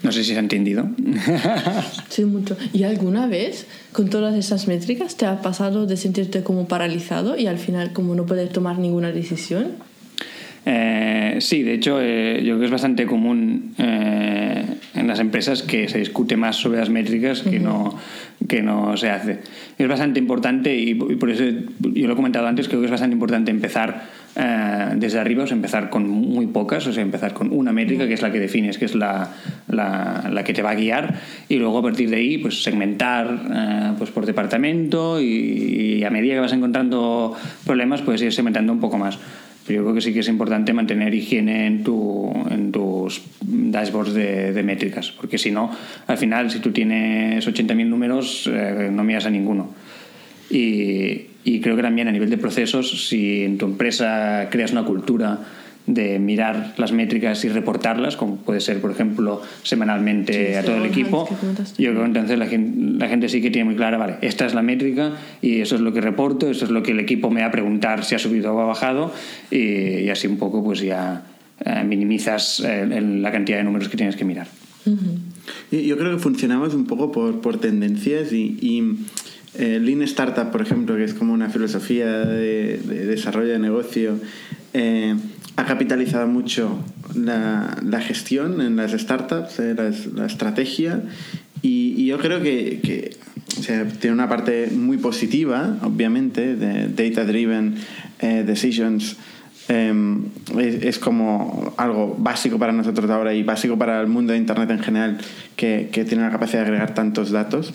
No 0.02 0.12
sé 0.12 0.22
si 0.22 0.32
se 0.32 0.36
ha 0.36 0.40
entendido. 0.40 0.88
Sí, 2.08 2.24
mucho. 2.24 2.56
¿Y 2.72 2.84
alguna 2.84 3.26
vez 3.26 3.66
con 3.92 4.08
todas 4.08 4.34
esas 4.34 4.66
métricas 4.66 5.16
te 5.16 5.26
ha 5.26 5.40
pasado 5.42 5.86
de 5.86 5.96
sentirte 5.96 6.42
como 6.42 6.66
paralizado 6.66 7.36
y 7.36 7.46
al 7.46 7.58
final 7.58 7.92
como 7.92 8.14
no 8.14 8.26
poder 8.26 8.48
tomar 8.48 8.78
ninguna 8.78 9.12
decisión? 9.12 9.72
Eh, 10.66 11.36
sí, 11.40 11.62
de 11.62 11.74
hecho, 11.74 11.98
eh, 12.00 12.42
yo 12.42 12.54
creo 12.54 12.58
que 12.58 12.64
es 12.66 12.70
bastante 12.70 13.06
común 13.06 13.74
eh, 13.78 14.64
en 14.94 15.06
las 15.06 15.20
empresas 15.20 15.62
que 15.62 15.88
se 15.88 15.98
discute 15.98 16.36
más 16.36 16.56
sobre 16.56 16.78
las 16.78 16.90
métricas 16.90 17.42
que, 17.42 17.60
no, 17.60 17.96
que 18.48 18.62
no 18.62 18.96
se 18.96 19.10
hace. 19.10 19.38
Es 19.78 19.88
bastante 19.88 20.18
importante 20.18 20.74
y, 20.74 20.90
y 20.90 20.94
por 20.94 21.30
eso 21.30 21.44
yo 21.44 22.06
lo 22.06 22.12
he 22.12 22.16
comentado 22.16 22.46
antes, 22.46 22.68
creo 22.68 22.80
que 22.80 22.86
es 22.86 22.90
bastante 22.90 23.14
importante 23.14 23.50
empezar 23.50 24.08
eh, 24.38 24.92
desde 24.96 25.18
arriba, 25.18 25.44
o 25.44 25.46
sea, 25.46 25.56
empezar 25.56 25.90
con 25.90 26.08
muy 26.08 26.46
pocas, 26.46 26.86
o 26.86 26.92
sea, 26.92 27.02
empezar 27.02 27.34
con 27.34 27.52
una 27.52 27.72
métrica 27.72 28.06
que 28.06 28.14
es 28.14 28.22
la 28.22 28.30
que 28.30 28.38
defines, 28.38 28.78
que 28.78 28.84
es 28.84 28.94
la, 28.94 29.34
la, 29.66 30.30
la 30.30 30.44
que 30.44 30.52
te 30.52 30.62
va 30.62 30.70
a 30.70 30.74
guiar 30.74 31.20
y 31.48 31.56
luego 31.56 31.78
a 31.78 31.82
partir 31.82 32.08
de 32.08 32.16
ahí 32.16 32.38
pues 32.38 32.62
segmentar 32.62 33.26
eh, 33.52 33.92
pues 33.98 34.10
por 34.10 34.26
departamento 34.26 35.20
y, 35.20 35.98
y 35.98 36.04
a 36.04 36.10
medida 36.10 36.34
que 36.34 36.40
vas 36.40 36.52
encontrando 36.52 37.34
problemas 37.66 38.02
pues 38.02 38.22
ir 38.22 38.32
segmentando 38.32 38.72
un 38.72 38.80
poco 38.80 38.96
más. 38.96 39.18
Pero 39.66 39.80
yo 39.80 39.84
creo 39.84 39.94
que 39.96 40.00
sí 40.00 40.14
que 40.14 40.20
es 40.20 40.28
importante 40.28 40.72
mantener 40.72 41.12
higiene 41.12 41.66
en, 41.66 41.84
tu, 41.84 42.32
en 42.48 42.72
tus 42.72 43.20
dashboards 43.42 44.14
de, 44.14 44.54
de 44.54 44.62
métricas, 44.62 45.10
porque 45.10 45.36
si 45.36 45.50
no, 45.50 45.70
al 46.06 46.16
final, 46.16 46.50
si 46.50 46.60
tú 46.60 46.70
tienes 46.70 47.46
80.000 47.46 47.86
números, 47.86 48.48
eh, 48.50 48.88
no 48.90 49.04
miras 49.04 49.26
a 49.26 49.30
ninguno. 49.30 49.74
Y, 50.50 51.26
y 51.48 51.60
creo 51.60 51.76
que 51.76 51.82
también 51.82 52.08
a 52.08 52.12
nivel 52.12 52.28
de 52.28 52.36
procesos, 52.36 53.08
si 53.08 53.42
en 53.42 53.56
tu 53.56 53.64
empresa 53.64 54.48
creas 54.50 54.72
una 54.72 54.84
cultura 54.84 55.38
de 55.86 56.18
mirar 56.18 56.74
las 56.76 56.92
métricas 56.92 57.42
y 57.46 57.48
reportarlas, 57.48 58.18
como 58.18 58.36
puede 58.36 58.60
ser, 58.60 58.82
por 58.82 58.90
ejemplo, 58.90 59.40
semanalmente 59.62 60.58
a 60.58 60.62
todo 60.62 60.76
el 60.76 60.84
equipo. 60.84 61.26
Yo 61.78 61.90
creo 61.92 62.00
que 62.00 62.06
entonces 62.06 62.38
la 62.38 62.46
gente, 62.46 62.98
la 62.98 63.08
gente 63.08 63.30
sí 63.30 63.40
que 63.40 63.50
tiene 63.50 63.64
muy 63.64 63.76
clara, 63.76 63.96
vale, 63.96 64.16
esta 64.20 64.44
es 64.44 64.52
la 64.52 64.60
métrica 64.60 65.12
y 65.40 65.62
eso 65.62 65.76
es 65.76 65.80
lo 65.80 65.94
que 65.94 66.02
reporto, 66.02 66.50
eso 66.50 66.66
es 66.66 66.70
lo 66.70 66.82
que 66.82 66.90
el 66.90 67.00
equipo 67.00 67.30
me 67.30 67.40
va 67.40 67.46
a 67.46 67.50
preguntar 67.50 68.04
si 68.04 68.14
ha 68.14 68.18
subido 68.18 68.54
o 68.54 68.60
ha 68.60 68.66
bajado 68.66 69.10
y, 69.50 70.10
así 70.10 70.26
un 70.26 70.36
poco 70.36 70.62
pues 70.62 70.80
ya 70.80 71.22
eh, 71.64 71.82
minimizas 71.82 72.60
eh, 72.60 73.00
la 73.00 73.32
cantidad 73.32 73.56
de 73.56 73.64
números 73.64 73.88
que 73.88 73.96
tienes 73.96 74.16
que 74.16 74.26
mirar. 74.26 74.48
Yo 75.70 75.98
creo 75.98 76.12
que 76.14 76.18
funcionamos 76.18 76.74
un 76.74 76.86
poco 76.86 77.10
por, 77.10 77.40
por 77.40 77.58
tendencias 77.58 78.32
y, 78.32 78.58
y 78.60 78.82
eh, 79.58 79.80
Lean 79.80 80.02
Startup, 80.02 80.50
por 80.52 80.62
ejemplo, 80.62 80.96
que 80.96 81.02
es 81.02 81.14
como 81.14 81.32
una 81.32 81.50
filosofía 81.50 82.06
de, 82.06 82.78
desarrollo 82.78 83.52
de 83.52 83.58
negocio, 83.58 84.18
eh, 84.72 85.16
ha 85.56 85.64
capitalizado 85.64 86.28
mucho 86.28 86.78
la, 87.16 87.76
la, 87.82 88.00
gestión 88.00 88.60
en 88.60 88.76
las 88.76 88.92
startups, 88.92 89.58
eh, 89.58 89.74
la, 90.14 90.26
estrategia, 90.26 91.02
y, 91.60 92.06
yo 92.06 92.18
creo 92.18 92.40
que, 92.40 92.78
que 92.80 93.16
tiene 94.00 94.14
una 94.14 94.28
parte 94.28 94.68
muy 94.72 94.96
positiva, 94.96 95.76
obviamente, 95.82 96.54
de 96.54 96.88
data-driven 96.88 97.74
decisions. 98.46 99.16
Es, 99.68 100.82
es, 100.82 100.98
como 100.98 101.74
algo 101.76 102.16
básico 102.18 102.58
para 102.58 102.72
nosotros 102.72 103.10
ahora 103.10 103.34
y 103.34 103.42
básico 103.42 103.76
para 103.76 104.00
el 104.00 104.06
mundo 104.06 104.32
de 104.32 104.38
Internet 104.38 104.70
en 104.70 104.78
general, 104.78 105.18
que, 105.56 105.90
que 105.92 106.06
tiene 106.06 106.22
la 106.22 106.30
capacidad 106.30 106.60
de 106.60 106.68
agregar 106.68 106.94
tantos 106.94 107.30
datos. 107.30 107.74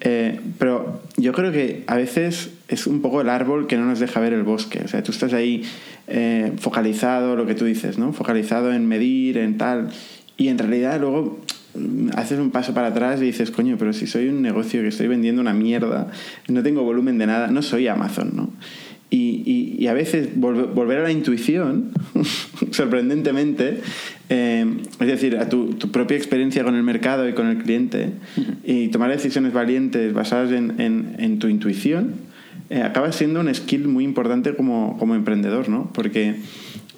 Eh, 0.00 0.40
pero 0.58 1.02
yo 1.16 1.32
creo 1.32 1.52
que 1.52 1.84
a 1.86 1.96
veces 1.96 2.50
es 2.68 2.86
un 2.86 3.02
poco 3.02 3.20
el 3.20 3.28
árbol 3.28 3.66
que 3.66 3.76
no 3.76 3.84
nos 3.84 4.00
deja 4.00 4.20
ver 4.20 4.32
el 4.32 4.42
bosque. 4.42 4.80
O 4.84 4.88
sea, 4.88 5.02
tú 5.02 5.12
estás 5.12 5.32
ahí 5.32 5.62
eh, 6.08 6.52
focalizado, 6.58 7.36
lo 7.36 7.46
que 7.46 7.54
tú 7.54 7.66
dices, 7.66 7.98
¿no? 7.98 8.12
Focalizado 8.12 8.72
en 8.72 8.86
medir, 8.86 9.36
en 9.38 9.58
tal. 9.58 9.90
Y 10.36 10.48
en 10.48 10.58
realidad 10.58 10.98
luego 11.00 11.38
mm, 11.74 12.10
haces 12.16 12.38
un 12.38 12.50
paso 12.50 12.72
para 12.72 12.88
atrás 12.88 13.20
y 13.20 13.26
dices, 13.26 13.50
coño, 13.50 13.76
pero 13.78 13.92
si 13.92 14.06
soy 14.06 14.28
un 14.28 14.40
negocio 14.40 14.80
que 14.80 14.88
estoy 14.88 15.08
vendiendo 15.08 15.42
una 15.42 15.52
mierda, 15.52 16.10
no 16.48 16.62
tengo 16.62 16.82
volumen 16.82 17.18
de 17.18 17.26
nada, 17.26 17.48
no 17.48 17.60
soy 17.62 17.86
Amazon, 17.88 18.32
¿no? 18.34 18.50
Y, 19.12 19.76
y, 19.76 19.88
a 19.88 19.92
veces 19.92 20.28
volver 20.36 20.98
a 21.00 21.02
la 21.02 21.10
intuición, 21.10 21.90
sorprendentemente, 22.70 23.80
eh, 24.30 24.64
es 25.00 25.06
decir, 25.06 25.36
a 25.36 25.48
tu, 25.48 25.74
tu, 25.74 25.90
propia 25.90 26.16
experiencia 26.16 26.62
con 26.62 26.76
el 26.76 26.84
mercado 26.84 27.28
y 27.28 27.32
con 27.32 27.48
el 27.48 27.58
cliente, 27.58 28.10
y 28.64 28.88
tomar 28.88 29.10
decisiones 29.10 29.52
valientes 29.52 30.14
basadas 30.14 30.52
en, 30.52 30.80
en, 30.80 31.16
en 31.18 31.40
tu 31.40 31.48
intuición, 31.48 32.14
eh, 32.70 32.82
acaba 32.82 33.10
siendo 33.10 33.40
un 33.40 33.52
skill 33.52 33.88
muy 33.88 34.04
importante 34.04 34.54
como, 34.54 34.96
como 34.98 35.16
emprendedor, 35.16 35.68
¿no? 35.68 35.90
Porque 35.92 36.36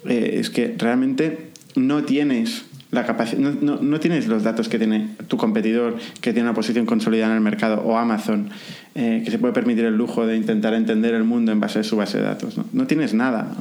eh, 0.07 0.35
es 0.39 0.51
que 0.51 0.75
realmente 0.77 1.49
no 1.75 2.03
tienes 2.03 2.65
la 2.91 3.07
capacidad, 3.07 3.39
no, 3.39 3.57
no, 3.59 3.81
no, 3.81 3.99
tienes 3.99 4.27
los 4.27 4.43
datos 4.43 4.69
que 4.69 4.77
tiene 4.77 5.09
tu 5.27 5.35
competidor, 5.37 5.97
que 6.21 6.33
tiene 6.33 6.47
una 6.47 6.53
posición 6.53 6.85
consolidada 6.85 7.31
en 7.31 7.37
el 7.37 7.43
mercado, 7.43 7.81
o 7.81 7.97
Amazon, 7.97 8.49
eh, 8.93 9.23
que 9.25 9.31
se 9.31 9.39
puede 9.39 9.53
permitir 9.53 9.85
el 9.85 9.97
lujo 9.97 10.27
de 10.27 10.37
intentar 10.37 10.75
entender 10.75 11.15
el 11.15 11.23
mundo 11.23 11.51
en 11.51 11.59
base 11.59 11.79
a 11.79 11.83
su 11.83 11.95
base 11.97 12.19
de 12.19 12.25
datos. 12.25 12.55
No, 12.55 12.65
no 12.71 12.85
tienes 12.85 13.15
nada. 13.15 13.55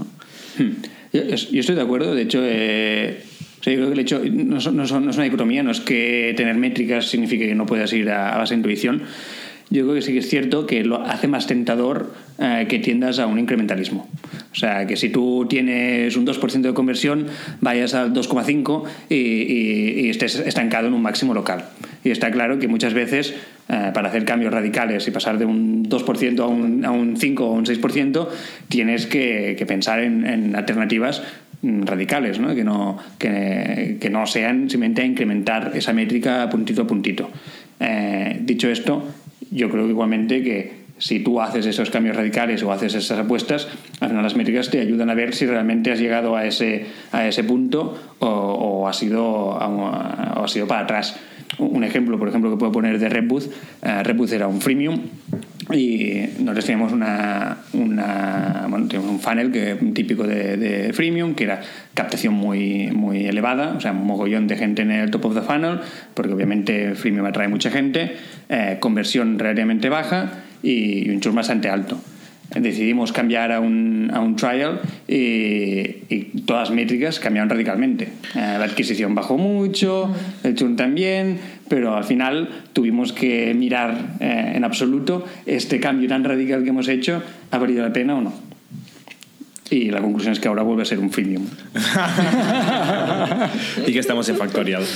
Hmm. 0.59 0.73
Yo, 1.15 1.23
yo, 1.25 1.61
estoy 1.61 1.75
de 1.75 1.81
acuerdo, 1.81 2.15
de 2.15 2.23
hecho, 2.23 2.41
eh, 2.43 3.23
o 3.63 3.65
sea, 3.65 3.73
yo 3.73 3.79
creo 3.79 3.91
que 3.91 3.95
el 3.95 4.01
hecho 4.01 4.21
no, 4.25 4.59
no, 4.59 4.73
no, 4.73 5.11
es 5.11 5.17
una 5.17 5.23
dicotomía, 5.23 5.63
no 5.63 5.71
es 5.71 5.81
que 5.81 6.35
tener 6.37 6.57
métricas 6.57 7.07
signifique 7.07 7.47
que 7.47 7.55
no 7.55 7.65
puedas 7.65 7.93
ir 7.93 8.11
a, 8.11 8.35
a 8.35 8.39
base 8.39 8.55
de 8.55 8.59
intuición. 8.59 9.03
Yo 9.71 9.85
creo 9.85 9.95
que 9.95 10.03
sí 10.03 10.13
que 10.13 10.19
es 10.19 10.29
cierto 10.29 10.67
que 10.67 10.83
lo 10.83 11.01
hace 11.01 11.29
más 11.29 11.47
tentador 11.47 12.13
eh, 12.41 12.67
que 12.69 12.81
tiendas 12.81 13.21
a 13.21 13.27
un 13.29 13.39
incrementalismo. 13.39 14.11
O 14.51 14.55
sea, 14.55 14.85
que 14.87 14.97
si 14.97 15.11
tú 15.11 15.47
tienes 15.49 16.17
un 16.17 16.27
2% 16.27 16.61
de 16.61 16.75
conversión, 16.75 17.27
vayas 17.61 17.95
al 17.95 18.13
2,5 18.13 18.83
y, 19.09 19.15
y, 19.15 20.01
y, 20.01 20.11
estés 20.11 20.41
estancado 20.41 20.89
en 20.89 20.95
un 20.95 21.01
máximo 21.01 21.33
local. 21.33 21.67
Y 22.03 22.11
está 22.11 22.33
claro 22.33 22.59
que 22.59 22.67
muchas 22.69 22.95
veces, 22.95 23.33
eh, 23.69 23.93
para 23.95 24.09
hacer 24.09 24.25
cambios 24.25 24.53
radicales 24.53 25.07
y 25.07 25.11
pasar 25.13 25.39
de 25.39 25.45
un 25.45 25.89
2% 25.89 26.41
a 26.41 26.47
un, 26.47 26.85
a 26.85 26.91
un 26.91 27.17
5 27.17 27.47
o 27.47 27.53
un 27.53 27.65
6%, 27.65 28.29
tienes 28.69 29.07
que, 29.07 29.55
que 29.57 29.65
pensar 29.65 30.01
en, 30.01 30.27
en, 30.27 30.57
alternativas 30.57 31.23
radicales, 31.63 32.39
¿no? 32.41 32.55
Que, 32.55 32.65
no, 32.65 32.99
que, 33.19 34.09
no 34.11 34.27
sean 34.27 34.69
simplemente 34.69 35.05
incrementar 35.05 35.73
esa 35.75 35.93
métrica 35.93 36.49
puntito 36.51 36.83
a 36.83 36.87
puntito. 36.87 37.31
Eh, 37.79 38.39
dicho 38.43 38.69
esto, 38.69 39.07
yo 39.51 39.71
creo 39.71 39.89
igualmente 39.89 40.43
que 40.43 40.83
si 40.99 41.21
tú 41.21 41.41
haces 41.41 41.67
esos 41.67 41.91
cambios 41.91 42.17
radicales 42.17 42.63
o 42.63 42.73
haces 42.73 42.95
esas 42.95 43.19
apuestas, 43.19 43.69
al 44.01 44.11
final 44.11 44.23
las 44.23 44.37
métricas 44.37 44.71
te 44.71 44.81
ayudan 44.81 45.11
a 45.11 45.15
ver 45.15 45.35
si 45.35 45.47
realmente 45.47 45.91
has 45.91 45.99
llegado 45.99 46.37
a 46.37 46.47
ese, 46.47 46.87
a 47.11 47.27
ese 47.27 47.43
punto 47.45 47.99
o, 48.19 48.27
o, 48.27 48.89
ha 48.89 48.93
sido, 48.93 49.25
o 49.25 50.47
para 50.69 50.81
atrás. 50.81 51.17
Un 51.59 51.85
ejemplo, 51.85 52.19
por 52.19 52.29
ejemplo, 52.29 52.51
que 52.51 52.57
puedo 52.57 52.73
poner 52.73 52.99
de 52.99 53.09
Redbooth. 53.09 53.47
Uh, 53.83 54.03
Redbooth 54.03 54.33
era 54.33 54.49
un 54.49 54.61
freemium 54.61 55.01
y 55.71 56.25
nosotros 56.41 56.65
teníamos 56.65 56.93
una, 56.93 57.59
una 57.73 58.67
bueno, 58.69 58.89
teníamos 58.89 59.13
un 59.13 59.21
funnel 59.21 59.53
que, 59.53 59.77
típico 59.95 60.27
de, 60.27 60.57
de, 60.57 60.93
freemium 60.93 61.35
que 61.35 61.45
era 61.45 61.61
captación 61.95 62.35
muy, 62.35 62.91
muy 62.91 63.27
elevada, 63.27 63.75
o 63.77 63.81
sea, 63.81 63.93
un 63.93 64.07
mogollón 64.07 64.49
de 64.49 64.57
gente 64.57 64.83
en 64.83 64.91
el 64.91 65.11
top 65.11 65.27
of 65.27 65.35
the 65.35 65.43
funnel, 65.43 65.81
porque 66.15 66.33
obviamente 66.33 66.95
freemium 66.95 67.27
atrae 67.27 67.49
mucha 67.49 67.71
gente, 67.71 68.17
eh, 68.49 68.79
conversión 68.81 69.39
relativamente 69.39 69.89
baja 69.89 70.33
y 70.63 71.09
un 71.11 71.21
churn 71.21 71.37
bastante 71.37 71.69
alto. 71.69 72.01
Decidimos 72.55 73.13
cambiar 73.13 73.51
a 73.51 73.61
un, 73.61 74.11
a 74.13 74.21
un 74.21 74.37
trial 74.37 74.81
y, 75.09 75.81
y, 76.09 76.43
todas 76.45 76.69
las 76.69 76.77
métricas 76.77 77.19
cambiaron 77.19 77.49
radicalmente. 77.49 78.05
Eh, 78.05 78.57
la 78.59 78.65
adquisición 78.65 79.15
bajó 79.15 79.39
mucho, 79.39 80.15
el 80.43 80.55
churn 80.55 80.77
también, 80.77 81.39
pero 81.69 81.97
al 81.97 82.05
final 82.05 82.49
tuvimos 82.73 83.13
que 83.13 83.55
mirar 83.55 84.17
eh, 84.21 84.53
en 84.55 84.65
absoluto 84.65 85.25
este 85.47 85.81
cambio 85.81 86.09
tan 86.09 86.25
radical 86.25 86.63
que 86.63 86.69
hemos 86.69 86.89
hecho, 86.89 87.23
¿ha 87.51 87.59
valido 87.59 87.87
la 87.87 87.93
pena 87.93 88.17
o 88.17 88.21
no? 88.21 88.33
Y 89.71 89.91
la 89.91 90.03
conclusión 90.03 90.35
es 90.35 90.41
que 90.41 90.49
ahora 90.49 90.63
vuelve 90.63 90.83
a 90.83 90.85
ser 90.85 90.99
un 90.99 91.11
freemium. 91.11 91.47
y 93.87 93.93
que 93.93 93.99
estamos 93.99 94.29
en 94.29 94.37
Factorial. 94.37 94.85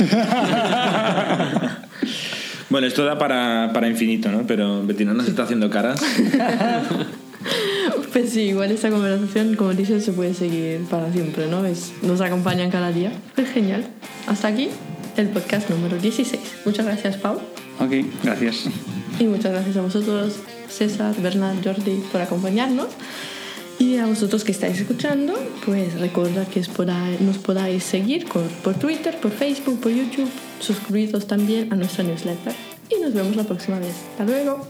Bueno, 2.68 2.88
esto 2.88 3.04
da 3.04 3.16
para, 3.16 3.70
para 3.72 3.88
infinito, 3.88 4.28
¿no? 4.30 4.42
Pero 4.44 4.84
Bettina 4.84 5.14
nos 5.14 5.28
está 5.28 5.44
haciendo 5.44 5.70
caras. 5.70 6.00
Pues 8.16 8.30
sí, 8.30 8.44
igual 8.44 8.70
esta 8.70 8.88
conversación, 8.88 9.56
como 9.56 9.74
dices, 9.74 10.02
se 10.02 10.10
puede 10.10 10.32
seguir 10.32 10.80
para 10.88 11.12
siempre, 11.12 11.48
¿no? 11.48 11.66
Es, 11.66 11.92
nos 12.00 12.22
acompañan 12.22 12.70
cada 12.70 12.90
día. 12.90 13.12
Pues 13.34 13.50
genial. 13.50 13.86
Hasta 14.26 14.48
aquí 14.48 14.70
el 15.18 15.28
podcast 15.28 15.68
número 15.68 15.98
16. 15.98 16.40
Muchas 16.64 16.86
gracias, 16.86 17.18
Pau. 17.18 17.38
Ok, 17.78 17.92
gracias. 18.24 18.68
Y 19.18 19.24
muchas 19.24 19.52
gracias 19.52 19.76
a 19.76 19.82
vosotros, 19.82 20.36
César, 20.66 21.14
Bernard, 21.20 21.62
Jordi, 21.62 22.02
por 22.10 22.22
acompañarnos. 22.22 22.86
Y 23.78 23.98
a 23.98 24.06
vosotros 24.06 24.44
que 24.44 24.52
estáis 24.52 24.80
escuchando, 24.80 25.34
pues 25.66 26.00
recordad 26.00 26.48
que 26.48 26.62
nos 27.20 27.36
podáis 27.36 27.84
seguir 27.84 28.24
por, 28.28 28.44
por 28.64 28.76
Twitter, 28.76 29.20
por 29.20 29.30
Facebook, 29.30 29.78
por 29.78 29.92
YouTube. 29.92 30.30
Suscribiros 30.60 31.26
también 31.26 31.70
a 31.70 31.76
nuestra 31.76 32.02
newsletter. 32.02 32.54
Y 32.88 32.98
nos 32.98 33.12
vemos 33.12 33.36
la 33.36 33.44
próxima 33.44 33.78
vez. 33.78 33.92
Hasta 34.12 34.24
luego. 34.24 34.66